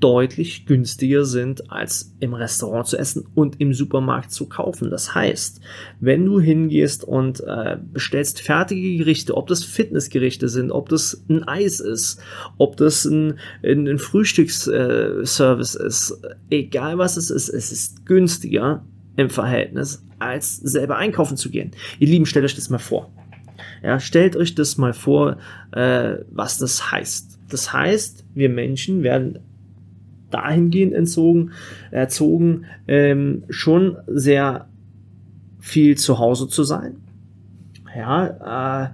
deutlich 0.00 0.66
günstiger 0.66 1.24
sind, 1.24 1.70
als 1.70 2.14
im 2.20 2.34
Restaurant 2.34 2.86
zu 2.86 2.98
essen 2.98 3.26
und 3.34 3.60
im 3.60 3.72
Supermarkt 3.72 4.30
zu 4.30 4.46
kaufen. 4.46 4.90
Das 4.90 5.14
heißt, 5.14 5.60
wenn 6.00 6.26
du 6.26 6.40
hingehst 6.40 7.04
und 7.04 7.40
äh, 7.40 7.78
bestellst 7.92 8.40
fertige 8.40 8.98
Gerichte, 8.98 9.36
ob 9.36 9.46
das 9.46 9.64
Fitnessgerichte 9.64 10.48
sind, 10.48 10.70
ob 10.70 10.88
das 10.88 11.24
ein 11.28 11.44
Eis 11.44 11.80
ist, 11.80 12.20
ob 12.58 12.76
das 12.76 13.04
ein, 13.04 13.38
ein 13.62 13.98
Frühstücksservice 13.98 15.74
äh, 15.76 15.86
ist, 15.86 16.20
egal 16.50 16.98
was 16.98 17.16
es 17.16 17.30
ist, 17.30 17.48
es 17.48 17.72
ist 17.72 18.06
günstiger 18.06 18.84
im 19.18 19.30
Verhältnis, 19.30 20.04
als 20.20 20.56
selber 20.56 20.96
einkaufen 20.96 21.36
zu 21.36 21.50
gehen. 21.50 21.72
Ihr 21.98 22.06
Lieben, 22.06 22.24
stellt 22.24 22.44
euch 22.44 22.54
das 22.54 22.70
mal 22.70 22.78
vor. 22.78 23.10
Ja, 23.82 23.98
stellt 23.98 24.36
euch 24.36 24.54
das 24.54 24.78
mal 24.78 24.92
vor, 24.92 25.38
äh, 25.72 26.18
was 26.30 26.58
das 26.58 26.92
heißt. 26.92 27.40
Das 27.50 27.72
heißt, 27.72 28.24
wir 28.34 28.48
Menschen 28.48 29.02
werden 29.02 29.40
dahingehend 30.30 30.94
entzogen, 30.94 31.50
erzogen, 31.90 32.66
ähm, 32.86 33.42
schon 33.48 33.96
sehr 34.06 34.68
viel 35.58 35.96
zu 35.96 36.20
Hause 36.20 36.46
zu 36.48 36.62
sein. 36.62 36.98
Ja, 37.96 38.84
äh, 38.84 38.90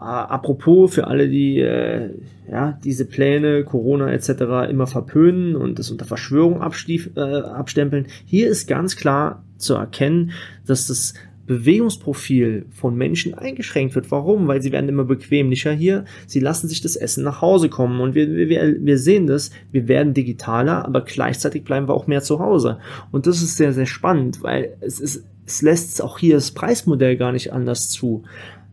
apropos 0.00 0.94
für 0.94 1.06
alle, 1.06 1.28
die 1.28 1.58
äh, 1.58 2.10
ja, 2.50 2.78
diese 2.84 3.04
Pläne, 3.04 3.64
Corona 3.64 4.10
etc. 4.12 4.70
immer 4.70 4.86
verpönen 4.86 5.56
und 5.56 5.78
das 5.78 5.90
unter 5.90 6.04
Verschwörung 6.04 6.62
abstief, 6.62 7.10
äh, 7.16 7.20
abstempeln, 7.20 8.06
hier 8.24 8.48
ist 8.48 8.66
ganz 8.66 8.96
klar 8.96 9.44
zu 9.56 9.74
erkennen, 9.74 10.32
dass 10.66 10.86
das 10.86 11.14
Bewegungsprofil 11.46 12.66
von 12.70 12.94
Menschen 12.94 13.34
eingeschränkt 13.34 13.94
wird. 13.94 14.10
Warum? 14.10 14.46
Weil 14.46 14.62
sie 14.62 14.70
werden 14.70 14.88
immer 14.88 15.04
bequemlicher 15.04 15.72
hier. 15.72 16.04
Sie 16.26 16.38
lassen 16.38 16.68
sich 16.68 16.80
das 16.80 16.94
Essen 16.94 17.24
nach 17.24 17.42
Hause 17.42 17.68
kommen. 17.68 18.00
Und 18.00 18.14
wir, 18.14 18.30
wir, 18.30 18.76
wir 18.78 18.98
sehen 18.98 19.26
das. 19.26 19.50
Wir 19.72 19.88
werden 19.88 20.14
digitaler, 20.14 20.84
aber 20.84 21.00
gleichzeitig 21.00 21.64
bleiben 21.64 21.88
wir 21.88 21.94
auch 21.94 22.06
mehr 22.06 22.22
zu 22.22 22.38
Hause. 22.38 22.78
Und 23.10 23.26
das 23.26 23.42
ist 23.42 23.56
sehr, 23.56 23.72
sehr 23.72 23.86
spannend, 23.86 24.44
weil 24.44 24.76
es 24.80 25.00
ist, 25.00 25.24
es 25.44 25.60
lässt 25.60 26.00
auch 26.02 26.18
hier 26.18 26.36
das 26.36 26.52
Preismodell 26.52 27.16
gar 27.16 27.32
nicht 27.32 27.52
anders 27.52 27.88
zu. 27.88 28.22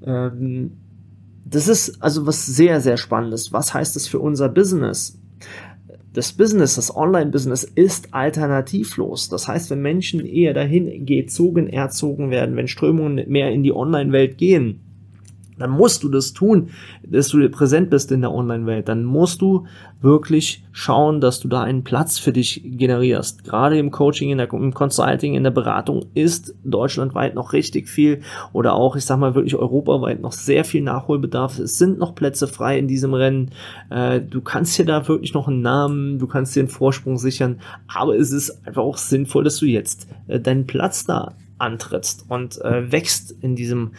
Ähm, 0.05 0.73
das 1.49 1.67
ist 1.67 2.01
also 2.01 2.25
was 2.25 2.45
sehr, 2.45 2.81
sehr 2.81 2.97
Spannendes. 2.97 3.53
Was 3.53 3.73
heißt 3.73 3.95
das 3.95 4.07
für 4.07 4.19
unser 4.19 4.49
Business? 4.49 5.19
das 6.17 6.33
Business, 6.33 6.73
das 6.73 6.95
Online-Business 6.95 7.63
ist 7.63 8.11
alternativlos. 8.11 9.29
Das 9.29 9.47
heißt, 9.47 9.69
wenn 9.69 9.83
Menschen 9.83 10.25
eher 10.25 10.55
dahin 10.55 11.05
gezogen, 11.05 11.67
erzogen 11.67 12.31
werden, 12.31 12.55
wenn 12.55 12.67
Strömungen 12.67 13.29
mehr 13.29 13.51
in 13.51 13.61
die 13.61 13.71
Online-Welt 13.71 14.39
gehen, 14.39 14.79
dann 15.57 15.71
musst 15.71 16.03
du 16.03 16.09
das 16.09 16.33
tun, 16.33 16.69
dass 17.03 17.29
du 17.29 17.49
präsent 17.49 17.89
bist 17.89 18.11
in 18.11 18.21
der 18.21 18.31
Online-Welt. 18.31 18.87
Dann 18.87 19.03
musst 19.03 19.41
du 19.41 19.65
wirklich 20.01 20.63
schauen, 20.71 21.21
dass 21.21 21.39
du 21.39 21.47
da 21.47 21.63
einen 21.63 21.83
Platz 21.83 22.19
für 22.19 22.31
dich 22.31 22.61
generierst. 22.63 23.43
Gerade 23.43 23.79
im 23.79 23.91
Coaching, 23.91 24.29
in 24.29 24.37
der, 24.37 24.51
im 24.53 24.73
Consulting, 24.73 25.33
in 25.33 25.43
der 25.43 25.51
Beratung 25.51 26.05
ist 26.13 26.53
deutschlandweit 26.63 27.33
noch 27.33 27.53
richtig 27.53 27.89
viel 27.89 28.21
oder 28.53 28.73
auch, 28.73 28.95
ich 28.95 29.05
sag 29.05 29.17
mal, 29.17 29.33
wirklich 29.33 29.55
europaweit 29.55 30.21
noch 30.21 30.33
sehr 30.33 30.63
viel 30.65 30.81
Nachholbedarf. 30.81 31.57
Es 31.57 31.77
sind 31.77 31.97
noch 31.97 32.13
Plätze 32.13 32.47
frei 32.47 32.77
in 32.77 32.87
diesem 32.87 33.13
Rennen. 33.13 33.51
Äh, 33.89 34.21
du 34.21 34.41
kannst 34.41 34.77
dir 34.77 34.85
da 34.85 35.07
wirklich 35.07 35.33
noch 35.33 35.47
einen 35.47 35.61
Namen, 35.61 36.19
du 36.19 36.27
kannst 36.27 36.55
dir 36.55 36.61
einen 36.61 36.69
Vorsprung 36.69 37.17
sichern, 37.17 37.59
aber 37.87 38.15
es 38.15 38.31
ist 38.31 38.65
einfach 38.67 38.83
auch 38.83 38.97
sinnvoll, 38.97 39.43
dass 39.43 39.57
du 39.57 39.65
jetzt 39.65 40.07
äh, 40.27 40.39
deinen 40.39 40.67
Platz 40.67 41.05
da 41.05 41.35
antrittst 41.57 42.25
und 42.29 42.61
äh, 42.61 42.91
wächst 42.91 43.31
in 43.41 43.55
diesem 43.55 43.91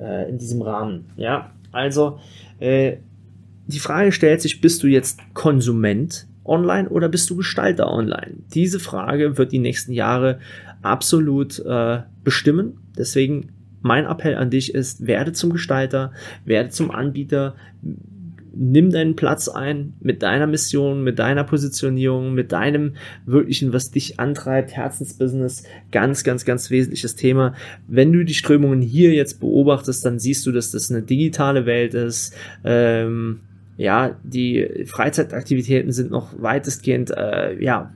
äh, 0.00 0.28
in 0.28 0.38
diesem 0.38 0.62
Rahmen. 0.62 1.06
Ja, 1.16 1.52
also 1.72 2.18
äh, 2.58 2.96
die 3.66 3.78
Frage 3.78 4.12
stellt 4.12 4.40
sich, 4.40 4.60
bist 4.60 4.82
du 4.82 4.86
jetzt 4.86 5.20
Konsument 5.34 6.26
online 6.44 6.88
oder 6.88 7.08
bist 7.08 7.28
du 7.30 7.36
Gestalter 7.36 7.90
online? 7.92 8.34
Diese 8.54 8.80
Frage 8.80 9.36
wird 9.36 9.52
die 9.52 9.58
nächsten 9.58 9.92
Jahre 9.92 10.40
absolut 10.82 11.58
äh, 11.60 12.00
bestimmen. 12.24 12.78
Deswegen 12.96 13.50
mein 13.80 14.06
Appell 14.06 14.36
an 14.36 14.50
dich 14.50 14.74
ist, 14.74 15.06
werde 15.06 15.32
zum 15.32 15.52
Gestalter, 15.52 16.12
werde 16.44 16.70
zum 16.70 16.90
Anbieter, 16.90 17.54
nimm 18.58 18.90
deinen 18.90 19.16
Platz 19.16 19.48
ein 19.48 19.94
mit 20.00 20.22
deiner 20.22 20.46
Mission, 20.46 21.04
mit 21.04 21.18
deiner 21.18 21.44
Positionierung, 21.44 22.34
mit 22.34 22.52
deinem 22.52 22.94
wirklichen, 23.24 23.72
was 23.72 23.90
dich 23.90 24.18
antreibt, 24.18 24.72
Herzensbusiness, 24.72 25.62
ganz, 25.92 26.24
ganz, 26.24 26.44
ganz 26.44 26.70
wesentliches 26.70 27.14
Thema. 27.14 27.54
Wenn 27.86 28.12
du 28.12 28.24
die 28.24 28.34
Strömungen 28.34 28.80
hier 28.80 29.12
jetzt 29.12 29.40
beobachtest, 29.40 30.04
dann 30.04 30.18
siehst 30.18 30.44
du, 30.44 30.52
dass 30.52 30.72
das 30.72 30.90
eine 30.90 31.02
digitale 31.02 31.66
Welt 31.66 31.94
ist. 31.94 32.34
Ähm, 32.64 33.40
ja, 33.76 34.16
die 34.24 34.84
Freizeitaktivitäten 34.86 35.92
sind 35.92 36.10
noch 36.10 36.34
weitestgehend, 36.36 37.12
äh, 37.12 37.62
ja, 37.62 37.92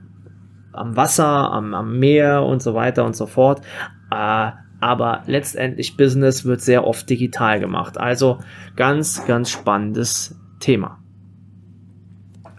am 0.71 0.95
Wasser, 0.95 1.51
am, 1.51 1.73
am 1.73 1.99
Meer 1.99 2.43
und 2.43 2.63
so 2.63 2.73
weiter 2.73 3.05
und 3.05 3.15
so 3.15 3.27
fort. 3.27 3.61
Äh, 4.09 4.51
aber 4.79 5.23
letztendlich 5.27 5.95
Business 5.97 6.45
wird 6.45 6.61
sehr 6.61 6.85
oft 6.85 7.09
digital 7.09 7.59
gemacht. 7.59 7.97
Also 7.97 8.39
ganz, 8.75 9.25
ganz 9.25 9.49
spannendes 9.49 10.35
Thema. 10.63 10.97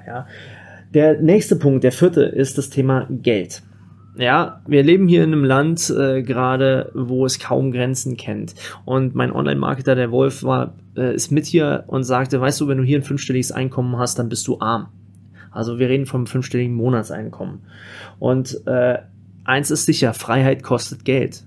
Ja. 0.07 0.27
Der 0.93 1.21
nächste 1.21 1.57
Punkt, 1.57 1.83
der 1.85 1.93
vierte, 1.93 2.23
ist 2.23 2.59
das 2.59 2.69
Thema 2.69 3.07
Geld. 3.11 3.63
Ja, 4.17 4.61
wir 4.67 4.85
leben 4.85 5.09
hier 5.09 5.25
in 5.25 5.33
einem 5.33 5.45
Land 5.45 5.91
äh, 5.91 6.23
gerade, 6.23 6.93
wo 6.95 7.27
es 7.27 7.41
kaum 7.41 7.73
Grenzen 7.73 8.17
kennt. 8.17 8.55
Und 8.85 9.15
mein 9.15 9.33
Online-Marketer, 9.33 9.97
der 9.97 10.13
Wolf, 10.13 10.45
war, 10.45 10.75
äh, 10.97 11.15
ist 11.15 11.33
mit 11.33 11.47
hier 11.47 11.85
und 11.89 12.05
sagte, 12.05 12.41
weißt 12.41 12.61
du, 12.61 12.69
wenn 12.69 12.79
du 12.79 12.85
hier 12.85 12.99
ein 12.99 13.03
fünfstelliges 13.03 13.51
Einkommen 13.51 13.99
hast, 13.99 14.19
dann 14.19 14.29
bist 14.29 14.47
du 14.47 14.61
arm. 14.61 14.89
Also 15.51 15.79
wir 15.79 15.89
reden 15.89 16.07
vom 16.07 16.27
fünfstelligen 16.27 16.75
Monatseinkommen. 16.75 17.63
Und 18.21 18.61
äh, 18.67 18.99
eins 19.45 19.71
ist 19.71 19.87
sicher, 19.87 20.15
Freiheit 20.15 20.63
kostet 20.63 21.05
Geld. 21.05 21.45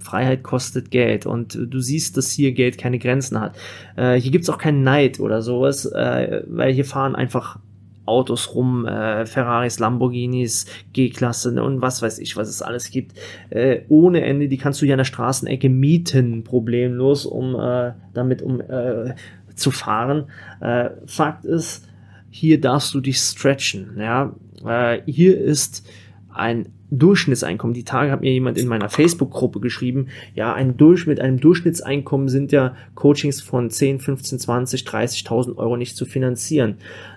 Freiheit 0.00 0.42
kostet 0.42 0.90
Geld 0.90 1.24
und 1.24 1.58
du 1.58 1.80
siehst, 1.80 2.16
dass 2.16 2.30
hier 2.30 2.52
Geld 2.52 2.76
keine 2.76 2.98
Grenzen 2.98 3.40
hat. 3.40 3.56
Äh, 3.96 4.16
hier 4.16 4.30
gibt's 4.30 4.50
auch 4.50 4.58
keinen 4.58 4.82
Neid 4.82 5.20
oder 5.20 5.40
sowas, 5.40 5.86
äh, 5.86 6.42
weil 6.46 6.72
hier 6.72 6.84
fahren 6.84 7.14
einfach 7.14 7.58
Autos 8.06 8.54
rum, 8.54 8.86
äh, 8.86 9.24
Ferraris, 9.24 9.78
Lamborghinis, 9.78 10.66
G-Klasse 10.92 11.52
ne, 11.52 11.62
und 11.62 11.80
was 11.80 12.02
weiß 12.02 12.18
ich, 12.18 12.36
was 12.36 12.48
es 12.48 12.60
alles 12.60 12.90
gibt. 12.90 13.14
Äh, 13.48 13.80
ohne 13.88 14.22
Ende, 14.22 14.48
die 14.48 14.58
kannst 14.58 14.82
du 14.82 14.86
ja 14.86 14.94
an 14.94 14.98
der 14.98 15.04
Straßenecke 15.04 15.70
mieten, 15.70 16.44
problemlos, 16.44 17.24
um 17.24 17.58
äh, 17.58 17.92
damit 18.12 18.42
um 18.42 18.60
äh, 18.60 19.14
zu 19.54 19.70
fahren. 19.70 20.24
Äh, 20.60 20.90
Fakt 21.06 21.46
ist, 21.46 21.88
hier 22.30 22.60
darfst 22.60 22.92
du 22.92 23.00
dich 23.00 23.18
stretchen. 23.18 23.96
Ja, 23.98 24.34
äh, 24.66 25.00
hier 25.06 25.40
ist 25.40 25.86
ein 26.34 26.68
Durchschnittseinkommen. 26.90 27.74
Die 27.74 27.84
Tage 27.84 28.12
hat 28.12 28.20
mir 28.20 28.32
jemand 28.32 28.58
in 28.58 28.68
meiner 28.68 28.88
Facebook-Gruppe 28.88 29.60
geschrieben, 29.60 30.08
ja, 30.34 30.52
ein 30.52 30.76
Durch 30.76 31.06
mit 31.06 31.20
einem 31.20 31.40
Durchschnittseinkommen 31.40 32.28
sind 32.28 32.52
ja 32.52 32.76
Coachings 32.94 33.40
von 33.40 33.70
10, 33.70 34.00
15, 34.00 34.38
20, 34.38 34.82
30.000 34.82 35.56
Euro 35.56 35.76
nicht 35.76 35.96
zu 35.96 36.04
finanzieren. 36.04 36.76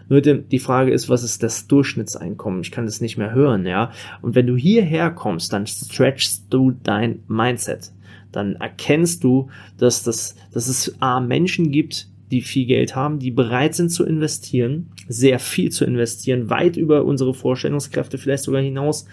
Nur 0.09 0.21
die 0.21 0.59
Frage 0.59 0.91
ist, 0.91 1.09
was 1.09 1.23
ist 1.23 1.43
das 1.43 1.67
Durchschnittseinkommen? 1.67 2.61
Ich 2.61 2.71
kann 2.71 2.85
das 2.85 3.01
nicht 3.01 3.17
mehr 3.17 3.33
hören, 3.33 3.65
ja. 3.65 3.91
Und 4.21 4.35
wenn 4.35 4.47
du 4.47 4.55
hierher 4.55 5.11
kommst, 5.11 5.53
dann 5.53 5.67
stretchst 5.67 6.45
du 6.49 6.71
dein 6.71 7.23
Mindset. 7.27 7.91
Dann 8.31 8.55
erkennst 8.55 9.23
du, 9.23 9.49
dass 9.77 10.03
das, 10.03 10.35
dass 10.53 10.67
es 10.67 10.95
A, 11.01 11.19
Menschen 11.19 11.71
gibt, 11.71 12.07
die 12.31 12.41
viel 12.41 12.65
Geld 12.65 12.95
haben, 12.95 13.19
die 13.19 13.31
bereit 13.31 13.75
sind 13.75 13.89
zu 13.89 14.05
investieren, 14.05 14.91
sehr 15.07 15.39
viel 15.39 15.71
zu 15.71 15.85
investieren, 15.85 16.49
weit 16.49 16.75
über 16.75 17.05
unsere 17.05 17.33
Vorstellungskräfte 17.33 18.17
vielleicht 18.17 18.43
sogar 18.43 18.61
hinaus. 18.61 19.05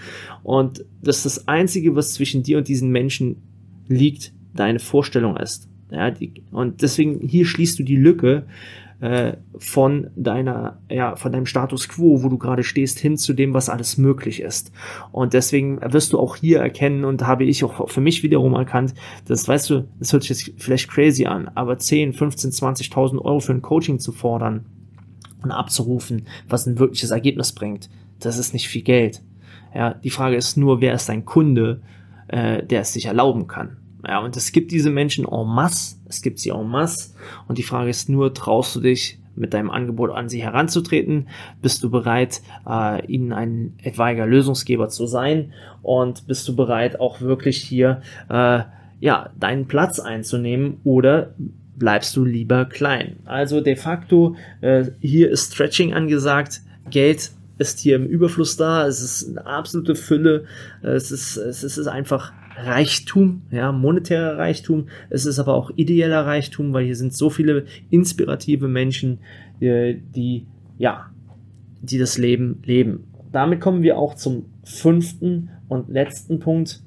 Und 0.43 0.85
dass 1.03 1.23
das 1.23 1.47
Einzige, 1.47 1.95
was 1.95 2.15
zwischen 2.15 2.43
dir 2.43 2.59
und 2.59 2.69
diesen 2.69 2.91
Menschen 2.91 3.37
liegt, 3.89 4.33
deine 4.55 4.81
Vorstellung 4.81 5.37
ist. 5.37 5.69
Ja, 5.91 6.11
die, 6.11 6.33
und 6.51 6.83
deswegen 6.83 7.21
hier 7.27 7.47
schließt 7.47 7.79
du 7.79 7.85
die 7.85 7.97
Lücke 7.97 8.47
äh, 9.01 9.35
von 9.59 10.11
deiner, 10.17 10.79
ja, 10.89 11.17
von 11.17 11.33
deinem 11.33 11.47
Status 11.47 11.89
quo, 11.89 12.23
wo 12.23 12.29
du 12.29 12.39
gerade 12.39 12.65
stehst, 12.65 12.99
hin 12.99 13.17
zu 13.17 13.33
dem, 13.33 13.55
was 13.55 13.69
alles 13.69 13.99
möglich 13.99 14.41
ist. 14.41 14.73
Und 15.13 15.33
deswegen 15.33 15.81
wirst 15.93 16.13
du 16.13 16.19
auch 16.19 16.37
hier 16.37 16.61
erkennen 16.61 17.05
und 17.05 17.27
habe 17.27 17.45
ich 17.45 17.65
auch 17.65 17.89
für 17.89 18.01
mich 18.01 18.23
wiederum 18.23 18.55
erkannt, 18.55 18.95
dass, 19.27 19.47
weißt 19.47 19.71
du, 19.71 19.89
das 19.99 20.13
hört 20.13 20.23
sich 20.23 20.31
jetzt 20.31 20.63
vielleicht 20.63 20.91
crazy 20.91 21.27
an, 21.27 21.51
aber 21.55 21.79
10, 21.79 22.13
15, 22.13 22.51
20.000 22.51 23.19
Euro 23.21 23.41
für 23.41 23.53
ein 23.53 23.63
Coaching 23.63 23.99
zu 23.99 24.13
fordern 24.13 24.67
und 25.43 25.51
abzurufen, 25.51 26.27
was 26.49 26.67
ein 26.67 26.79
wirkliches 26.79 27.11
Ergebnis 27.11 27.53
bringt, 27.53 27.91
das 28.21 28.39
ist 28.39 28.53
nicht 28.53 28.69
viel 28.69 28.83
Geld. 28.83 29.23
Ja, 29.75 29.95
die 29.95 30.11
Frage 30.11 30.37
ist 30.37 30.57
nur, 30.57 30.81
wer 30.81 30.95
ist 30.95 31.09
dein 31.09 31.25
Kunde, 31.25 31.83
äh, 32.29 32.63
der 32.63 32.83
es 32.83 32.93
sich 32.93 33.07
erlauben 33.07 33.47
kann. 33.47 33.77
Ja, 34.07 34.21
und 34.21 34.37
es 34.37 34.53
gibt 34.53 34.71
diese 34.73 34.91
Menschen 34.91 35.27
en 35.27 35.47
masse, 35.47 35.97
es 36.09 36.23
gibt 36.23 36.39
sie 36.39 36.51
en 36.51 36.69
masse. 36.69 37.15
Und 37.49 37.59
die 37.59 37.63
Frage 37.63 37.91
ist 37.91 38.09
nur, 38.09 38.35
traust 38.35 38.77
du 38.77 38.81
dich 38.81 39.19
mit 39.37 39.55
deinem 39.55 39.71
Angebot 39.71 40.11
an 40.11 40.29
sie 40.29 40.43
heranzutreten? 40.43 41.29
Bist 41.63 41.83
du 41.83 41.91
bereit, 41.91 42.43
äh, 42.69 43.05
ihnen 43.07 43.33
ein 43.33 43.75
etwaiger 43.83 44.27
Lösungsgeber 44.27 44.89
zu 44.89 45.07
sein? 45.07 45.53
Und 45.83 46.27
bist 46.27 46.47
du 46.49 46.57
bereit, 46.57 47.01
auch 47.01 47.21
wirklich 47.21 47.59
hier, 47.59 48.03
äh, 48.29 48.61
ja, 49.01 49.31
deinen 49.39 49.67
Platz 49.67 49.99
einzunehmen? 49.99 50.79
Oder 50.85 51.35
bleibst 51.77 52.17
du 52.17 52.25
lieber 52.25 52.65
klein? 52.65 53.17
Also 53.25 53.61
de 53.61 53.77
facto, 53.77 54.37
äh, 54.61 54.87
hier 55.01 55.31
ist 55.31 55.53
Stretching 55.53 55.95
angesagt. 55.95 56.63
Geld 56.91 57.33
ist 57.59 57.81
hier 57.81 57.97
im 57.97 58.07
Überfluss 58.07 58.57
da. 58.57 58.87
Es 58.87 59.01
ist 59.01 59.31
eine 59.31 59.47
absolute 59.47 59.95
Fülle. 59.95 60.45
Es 60.83 61.11
ist, 61.11 61.37
es 61.37 61.63
ist 61.63 61.87
einfach 61.87 62.33
Reichtum, 62.57 63.43
ja, 63.51 63.73
monetärer 63.73 64.39
Reichtum. 64.39 64.89
Es 65.11 65.27
ist 65.27 65.39
aber 65.39 65.55
auch 65.55 65.71
ideeller 65.77 66.25
Reichtum, 66.25 66.73
weil 66.73 66.85
hier 66.85 66.97
sind 66.97 67.15
so 67.15 67.31
viele 67.31 67.67
inspirative 67.91 68.69
Menschen, 68.69 69.21
die, 69.61 70.03
die 70.15 70.47
ja, 70.79 71.11
die 71.83 71.99
das 71.99 72.19
Leben 72.19 72.63
leben. 72.65 73.05
Damit 73.33 73.61
kommen 73.61 73.83
wir 73.83 73.99
auch 73.99 74.15
zum 74.15 74.47
fünften 74.65 75.51
und 75.69 75.89
letzten 75.89 76.39
Punkt. 76.39 76.83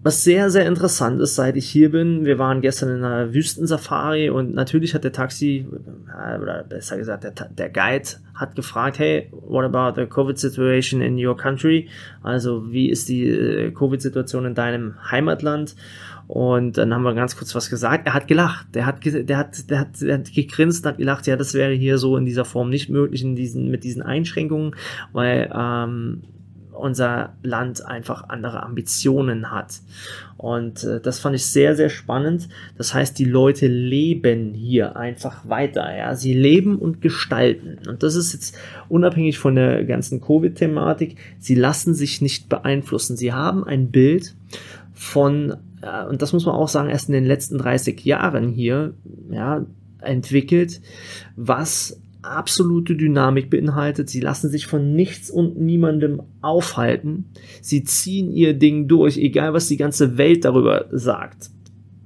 Was 0.00 0.22
sehr, 0.22 0.48
sehr 0.48 0.64
interessant 0.66 1.20
ist, 1.20 1.34
seit 1.34 1.56
ich 1.56 1.68
hier 1.68 1.90
bin, 1.90 2.24
wir 2.24 2.38
waren 2.38 2.60
gestern 2.60 2.98
in 2.98 3.04
einer 3.04 3.34
Wüstensafari 3.34 4.30
und 4.30 4.54
natürlich 4.54 4.94
hat 4.94 5.02
der 5.02 5.12
Taxi, 5.12 5.66
äh, 6.16 6.38
oder 6.38 6.62
besser 6.62 6.96
gesagt, 6.96 7.24
der, 7.24 7.32
der 7.32 7.68
Guide 7.68 8.08
hat 8.32 8.54
gefragt, 8.54 9.00
hey, 9.00 9.28
what 9.32 9.64
about 9.64 10.00
the 10.00 10.06
COVID 10.06 10.38
situation 10.38 11.00
in 11.00 11.18
your 11.18 11.36
country? 11.36 11.88
Also, 12.22 12.70
wie 12.70 12.88
ist 12.90 13.08
die 13.08 13.28
äh, 13.28 13.72
Covid-Situation 13.72 14.44
in 14.44 14.54
deinem 14.54 14.94
Heimatland? 15.10 15.74
Und 16.28 16.76
dann 16.78 16.94
haben 16.94 17.02
wir 17.02 17.14
ganz 17.14 17.36
kurz 17.36 17.54
was 17.54 17.68
gesagt. 17.68 18.06
Er 18.06 18.14
hat 18.14 18.28
gelacht. 18.28 18.66
Der 18.74 18.86
hat, 18.86 19.04
der 19.04 19.36
hat, 19.36 19.70
der 19.70 19.80
hat, 19.80 20.00
der 20.00 20.18
hat 20.18 20.32
gegrinst 20.32 20.86
hat 20.86 20.98
gelacht. 20.98 21.26
Ja, 21.26 21.36
das 21.36 21.54
wäre 21.54 21.72
hier 21.72 21.98
so 21.98 22.16
in 22.16 22.26
dieser 22.26 22.44
Form 22.44 22.68
nicht 22.68 22.88
möglich, 22.90 23.22
in 23.22 23.34
diesen, 23.34 23.70
mit 23.70 23.82
diesen 23.82 24.02
Einschränkungen, 24.02 24.76
weil 25.12 25.50
ähm, 25.52 26.22
unser 26.78 27.34
Land 27.42 27.84
einfach 27.84 28.28
andere 28.28 28.62
Ambitionen 28.62 29.50
hat. 29.50 29.80
Und 30.36 30.84
äh, 30.84 31.00
das 31.00 31.18
fand 31.18 31.34
ich 31.36 31.46
sehr, 31.46 31.74
sehr 31.76 31.90
spannend. 31.90 32.48
Das 32.76 32.94
heißt, 32.94 33.18
die 33.18 33.24
Leute 33.24 33.66
leben 33.66 34.54
hier 34.54 34.96
einfach 34.96 35.48
weiter. 35.48 35.94
Ja? 35.96 36.14
Sie 36.14 36.32
leben 36.32 36.78
und 36.78 37.00
gestalten. 37.02 37.78
Und 37.88 38.02
das 38.02 38.14
ist 38.14 38.32
jetzt 38.32 38.56
unabhängig 38.88 39.38
von 39.38 39.56
der 39.56 39.84
ganzen 39.84 40.20
Covid-Thematik. 40.20 41.16
Sie 41.38 41.54
lassen 41.54 41.94
sich 41.94 42.22
nicht 42.22 42.48
beeinflussen. 42.48 43.16
Sie 43.16 43.32
haben 43.32 43.64
ein 43.64 43.90
Bild 43.90 44.34
von, 44.94 45.56
äh, 45.82 46.06
und 46.06 46.22
das 46.22 46.32
muss 46.32 46.46
man 46.46 46.54
auch 46.54 46.68
sagen, 46.68 46.88
erst 46.88 47.08
in 47.08 47.14
den 47.14 47.26
letzten 47.26 47.58
30 47.58 48.04
Jahren 48.04 48.48
hier, 48.48 48.94
ja, 49.30 49.66
entwickelt, 50.00 50.80
was 51.34 52.00
absolute 52.28 52.96
Dynamik 52.96 53.50
beinhaltet. 53.50 54.08
Sie 54.08 54.20
lassen 54.20 54.50
sich 54.50 54.66
von 54.66 54.94
nichts 54.94 55.30
und 55.30 55.58
niemandem 55.58 56.22
aufhalten. 56.40 57.26
Sie 57.60 57.84
ziehen 57.84 58.30
ihr 58.30 58.54
Ding 58.54 58.88
durch, 58.88 59.18
egal 59.18 59.54
was 59.54 59.68
die 59.68 59.76
ganze 59.76 60.18
Welt 60.18 60.44
darüber 60.44 60.86
sagt. 60.90 61.50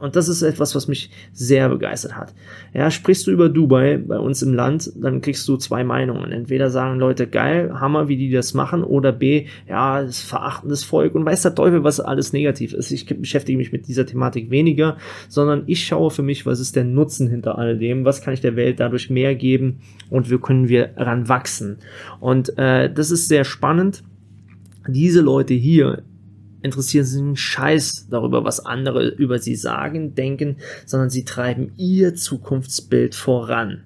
Und 0.02 0.16
das 0.16 0.26
ist 0.26 0.42
etwas, 0.42 0.74
was 0.74 0.88
mich 0.88 1.10
sehr 1.32 1.68
begeistert 1.68 2.16
hat. 2.16 2.34
Ja, 2.74 2.90
sprichst 2.90 3.28
du 3.28 3.30
über 3.30 3.48
Dubai 3.48 3.98
bei 3.98 4.18
uns 4.18 4.42
im 4.42 4.52
Land, 4.52 4.90
dann 4.96 5.20
kriegst 5.20 5.46
du 5.46 5.56
zwei 5.56 5.84
Meinungen. 5.84 6.32
Entweder 6.32 6.70
sagen 6.70 6.98
Leute, 6.98 7.28
geil, 7.28 7.72
Hammer, 7.78 8.08
wie 8.08 8.16
die 8.16 8.32
das 8.32 8.52
machen, 8.52 8.82
oder 8.82 9.12
B, 9.12 9.46
ja, 9.68 10.02
das 10.02 10.20
verachtendes 10.20 10.82
Volk 10.82 11.14
und 11.14 11.24
weiß 11.24 11.42
der 11.42 11.54
Teufel, 11.54 11.84
was 11.84 12.00
alles 12.00 12.32
negativ 12.32 12.74
ist. 12.74 12.90
Ich 12.90 13.06
beschäftige 13.06 13.56
mich 13.56 13.70
mit 13.70 13.86
dieser 13.86 14.04
Thematik 14.04 14.50
weniger, 14.50 14.96
sondern 15.28 15.62
ich 15.66 15.86
schaue 15.86 16.10
für 16.10 16.24
mich, 16.24 16.46
was 16.46 16.58
ist 16.58 16.74
der 16.74 16.82
Nutzen 16.82 17.28
hinter 17.28 17.56
all 17.56 17.78
dem, 17.78 18.04
was 18.04 18.22
kann 18.22 18.34
ich 18.34 18.40
der 18.40 18.56
Welt 18.56 18.80
dadurch 18.80 19.08
mehr 19.08 19.36
geben 19.36 19.82
und 20.10 20.32
wie 20.32 20.38
können 20.38 20.68
wir 20.68 20.94
ran 20.96 21.28
wachsen. 21.28 21.78
Und 22.18 22.58
äh, 22.58 22.92
das 22.92 23.12
ist 23.12 23.28
sehr 23.28 23.44
spannend 23.44 24.02
diese 24.88 25.20
Leute 25.20 25.54
hier 25.54 26.02
interessieren 26.62 27.04
sich 27.04 27.20
einen 27.20 27.36
Scheiß 27.36 28.08
darüber, 28.10 28.44
was 28.44 28.64
andere 28.64 29.08
über 29.08 29.38
sie 29.38 29.56
sagen, 29.56 30.14
denken, 30.14 30.56
sondern 30.86 31.10
sie 31.10 31.24
treiben 31.24 31.72
ihr 31.76 32.14
Zukunftsbild 32.14 33.14
voran 33.14 33.84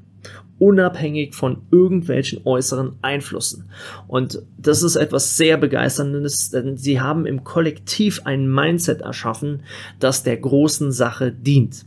unabhängig 0.58 1.34
von 1.34 1.62
irgendwelchen 1.70 2.40
äußeren 2.44 2.94
Einflüssen. 3.02 3.70
Und 4.08 4.42
das 4.58 4.82
ist 4.82 4.96
etwas 4.96 5.36
sehr 5.36 5.56
begeisterndes, 5.56 6.50
denn 6.50 6.76
sie 6.76 7.00
haben 7.00 7.26
im 7.26 7.44
Kollektiv 7.44 8.22
ein 8.24 8.50
Mindset 8.50 9.02
erschaffen, 9.02 9.62
das 10.00 10.22
der 10.22 10.36
großen 10.36 10.92
Sache 10.92 11.30
dient. 11.32 11.84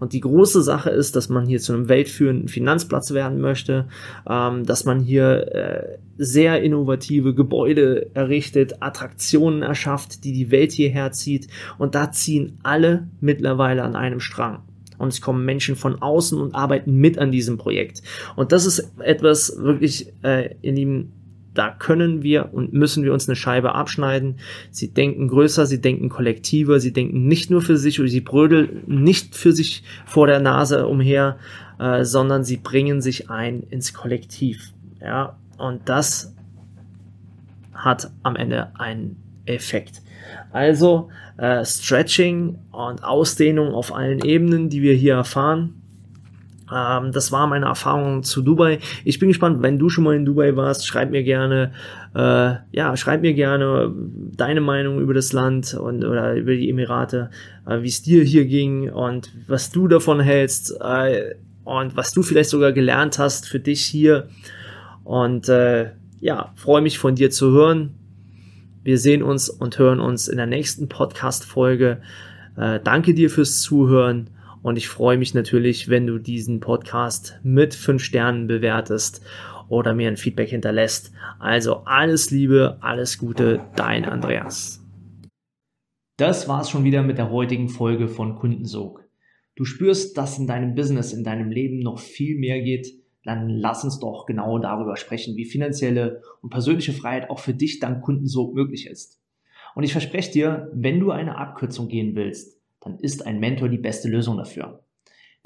Und 0.00 0.12
die 0.12 0.20
große 0.20 0.62
Sache 0.62 0.90
ist, 0.90 1.16
dass 1.16 1.28
man 1.28 1.46
hier 1.46 1.60
zu 1.60 1.72
einem 1.72 1.88
weltführenden 1.88 2.48
Finanzplatz 2.48 3.12
werden 3.12 3.40
möchte, 3.40 3.88
ähm, 4.28 4.64
dass 4.64 4.84
man 4.84 5.00
hier 5.00 5.54
äh, 5.54 5.98
sehr 6.16 6.62
innovative 6.62 7.34
Gebäude 7.34 8.10
errichtet, 8.14 8.80
Attraktionen 8.80 9.62
erschafft, 9.62 10.24
die 10.24 10.32
die 10.32 10.50
Welt 10.50 10.72
hierher 10.72 11.12
zieht. 11.12 11.48
Und 11.78 11.94
da 11.94 12.12
ziehen 12.12 12.58
alle 12.62 13.08
mittlerweile 13.20 13.82
an 13.82 13.96
einem 13.96 14.20
Strang. 14.20 14.62
Und 14.98 15.08
es 15.08 15.20
kommen 15.20 15.44
Menschen 15.44 15.76
von 15.76 16.00
außen 16.00 16.40
und 16.40 16.54
arbeiten 16.54 16.94
mit 16.94 17.18
an 17.18 17.32
diesem 17.32 17.58
Projekt. 17.58 18.02
Und 18.36 18.52
das 18.52 18.64
ist 18.64 18.92
etwas 19.00 19.56
wirklich 19.58 20.12
äh, 20.22 20.54
in 20.62 20.76
dem 20.76 21.12
da 21.54 21.70
können 21.70 22.22
wir 22.22 22.52
und 22.52 22.72
müssen 22.72 23.04
wir 23.04 23.12
uns 23.12 23.28
eine 23.28 23.36
Scheibe 23.36 23.74
abschneiden. 23.74 24.36
Sie 24.70 24.92
denken 24.92 25.28
größer, 25.28 25.66
sie 25.66 25.80
denken 25.80 26.08
kollektiver, 26.08 26.80
sie 26.80 26.92
denken 26.92 27.26
nicht 27.26 27.50
nur 27.50 27.62
für 27.62 27.76
sich 27.76 28.00
oder 28.00 28.08
sie 28.08 28.20
brödeln 28.20 28.82
nicht 28.86 29.36
für 29.36 29.52
sich 29.52 29.84
vor 30.04 30.26
der 30.26 30.40
Nase 30.40 30.86
umher, 30.86 31.38
äh, 31.78 32.04
sondern 32.04 32.44
sie 32.44 32.56
bringen 32.56 33.00
sich 33.00 33.30
ein 33.30 33.62
ins 33.62 33.94
Kollektiv. 33.94 34.72
Ja, 35.00 35.36
und 35.56 35.88
das 35.88 36.34
hat 37.72 38.10
am 38.22 38.36
Ende 38.36 38.72
einen 38.78 39.16
Effekt. 39.46 40.02
Also 40.52 41.10
äh, 41.36 41.64
Stretching 41.64 42.58
und 42.72 43.04
Ausdehnung 43.04 43.74
auf 43.74 43.94
allen 43.94 44.24
Ebenen, 44.24 44.70
die 44.70 44.82
wir 44.82 44.94
hier 44.94 45.14
erfahren, 45.14 45.82
ähm, 46.72 47.12
das 47.12 47.30
war 47.30 47.46
meine 47.46 47.66
Erfahrung 47.66 48.22
zu 48.22 48.42
Dubai. 48.42 48.78
Ich 49.04 49.18
bin 49.18 49.28
gespannt, 49.28 49.62
wenn 49.62 49.78
du 49.78 49.88
schon 49.88 50.04
mal 50.04 50.16
in 50.16 50.24
Dubai 50.24 50.56
warst, 50.56 50.86
schreib 50.86 51.10
mir 51.10 51.22
gerne, 51.22 51.72
äh, 52.14 52.54
ja, 52.72 52.96
schreib 52.96 53.20
mir 53.20 53.34
gerne 53.34 53.92
deine 54.36 54.60
Meinung 54.60 55.00
über 55.00 55.12
das 55.12 55.32
Land 55.32 55.74
und 55.74 56.04
oder 56.04 56.34
über 56.34 56.54
die 56.54 56.70
Emirate, 56.70 57.30
äh, 57.66 57.82
wie 57.82 57.88
es 57.88 58.02
dir 58.02 58.24
hier 58.24 58.46
ging 58.46 58.90
und 58.90 59.30
was 59.46 59.70
du 59.70 59.88
davon 59.88 60.20
hältst 60.20 60.74
äh, 60.80 61.34
und 61.64 61.96
was 61.96 62.12
du 62.12 62.22
vielleicht 62.22 62.50
sogar 62.50 62.72
gelernt 62.72 63.18
hast 63.18 63.48
für 63.48 63.60
dich 63.60 63.84
hier. 63.84 64.28
Und 65.04 65.50
äh, 65.50 65.90
ja, 66.20 66.52
freue 66.56 66.80
mich 66.80 66.98
von 66.98 67.14
dir 67.14 67.30
zu 67.30 67.50
hören. 67.50 67.94
Wir 68.82 68.98
sehen 68.98 69.22
uns 69.22 69.50
und 69.50 69.78
hören 69.78 70.00
uns 70.00 70.28
in 70.28 70.38
der 70.38 70.46
nächsten 70.46 70.88
Podcast-Folge. 70.88 72.00
Äh, 72.56 72.80
danke 72.82 73.12
dir 73.12 73.28
fürs 73.28 73.60
Zuhören 73.60 74.30
und 74.64 74.78
ich 74.78 74.88
freue 74.88 75.18
mich 75.18 75.34
natürlich, 75.34 75.90
wenn 75.90 76.06
du 76.06 76.18
diesen 76.18 76.60
Podcast 76.60 77.38
mit 77.42 77.74
fünf 77.74 78.02
Sternen 78.02 78.46
bewertest 78.46 79.22
oder 79.68 79.92
mir 79.92 80.08
ein 80.08 80.16
Feedback 80.16 80.48
hinterlässt. 80.48 81.12
Also 81.38 81.82
alles 81.84 82.30
Liebe, 82.30 82.78
alles 82.80 83.18
Gute, 83.18 83.60
dein 83.76 84.06
Andreas. 84.06 84.82
Das 86.16 86.48
war's 86.48 86.70
schon 86.70 86.84
wieder 86.84 87.02
mit 87.02 87.18
der 87.18 87.30
heutigen 87.30 87.68
Folge 87.68 88.08
von 88.08 88.36
Kundensog. 88.36 89.04
Du 89.54 89.66
spürst, 89.66 90.16
dass 90.16 90.38
in 90.38 90.46
deinem 90.46 90.74
Business, 90.74 91.12
in 91.12 91.24
deinem 91.24 91.50
Leben 91.50 91.80
noch 91.80 91.98
viel 91.98 92.38
mehr 92.38 92.62
geht, 92.62 92.86
dann 93.22 93.50
lass 93.50 93.84
uns 93.84 94.00
doch 94.00 94.24
genau 94.24 94.58
darüber 94.58 94.96
sprechen, 94.96 95.36
wie 95.36 95.44
finanzielle 95.44 96.22
und 96.40 96.48
persönliche 96.48 96.94
Freiheit 96.94 97.28
auch 97.28 97.38
für 97.38 97.52
dich 97.52 97.80
dank 97.80 98.02
Kundensog 98.02 98.54
möglich 98.54 98.86
ist. 98.86 99.20
Und 99.74 99.84
ich 99.84 99.92
verspreche 99.92 100.32
dir, 100.32 100.70
wenn 100.72 101.00
du 101.00 101.10
eine 101.10 101.36
Abkürzung 101.36 101.88
gehen 101.88 102.14
willst, 102.14 102.63
dann 102.84 102.98
ist 102.98 103.26
ein 103.26 103.40
Mentor 103.40 103.68
die 103.68 103.78
beste 103.78 104.08
Lösung 104.08 104.36
dafür. 104.36 104.84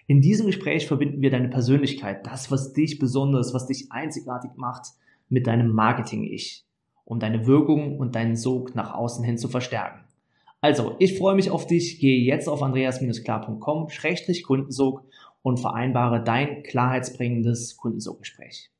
In 0.07 0.21
diesem 0.21 0.45
Gespräch 0.45 0.85
verbinden 0.87 1.21
wir 1.21 1.31
deine 1.31 1.49
Persönlichkeit, 1.49 2.25
das, 2.27 2.51
was 2.51 2.73
dich 2.73 2.99
besonders, 2.99 3.53
was 3.53 3.67
dich 3.67 3.91
einzigartig 3.91 4.51
macht, 4.55 4.93
mit 5.29 5.47
deinem 5.47 5.71
Marketing-Ich, 5.71 6.63
um 7.03 7.19
deine 7.19 7.47
Wirkung 7.47 7.97
und 7.99 8.13
deinen 8.15 8.35
Sog 8.35 8.75
nach 8.75 8.93
außen 8.93 9.23
hin 9.23 9.39
zu 9.39 9.47
verstärken. 9.47 10.01
Also, 10.61 10.95
ich 10.99 11.17
freue 11.17 11.35
mich 11.35 11.49
auf 11.51 11.67
dich. 11.67 11.99
Gehe 11.99 12.21
jetzt 12.21 12.47
auf 12.47 12.63
andreas-klar.com-kundensog 12.63 15.03
und 15.41 15.59
vereinbare 15.59 16.23
dein 16.23 16.63
klarheitsbringendes 16.63 17.75
Kundensoggespräch. 17.77 18.71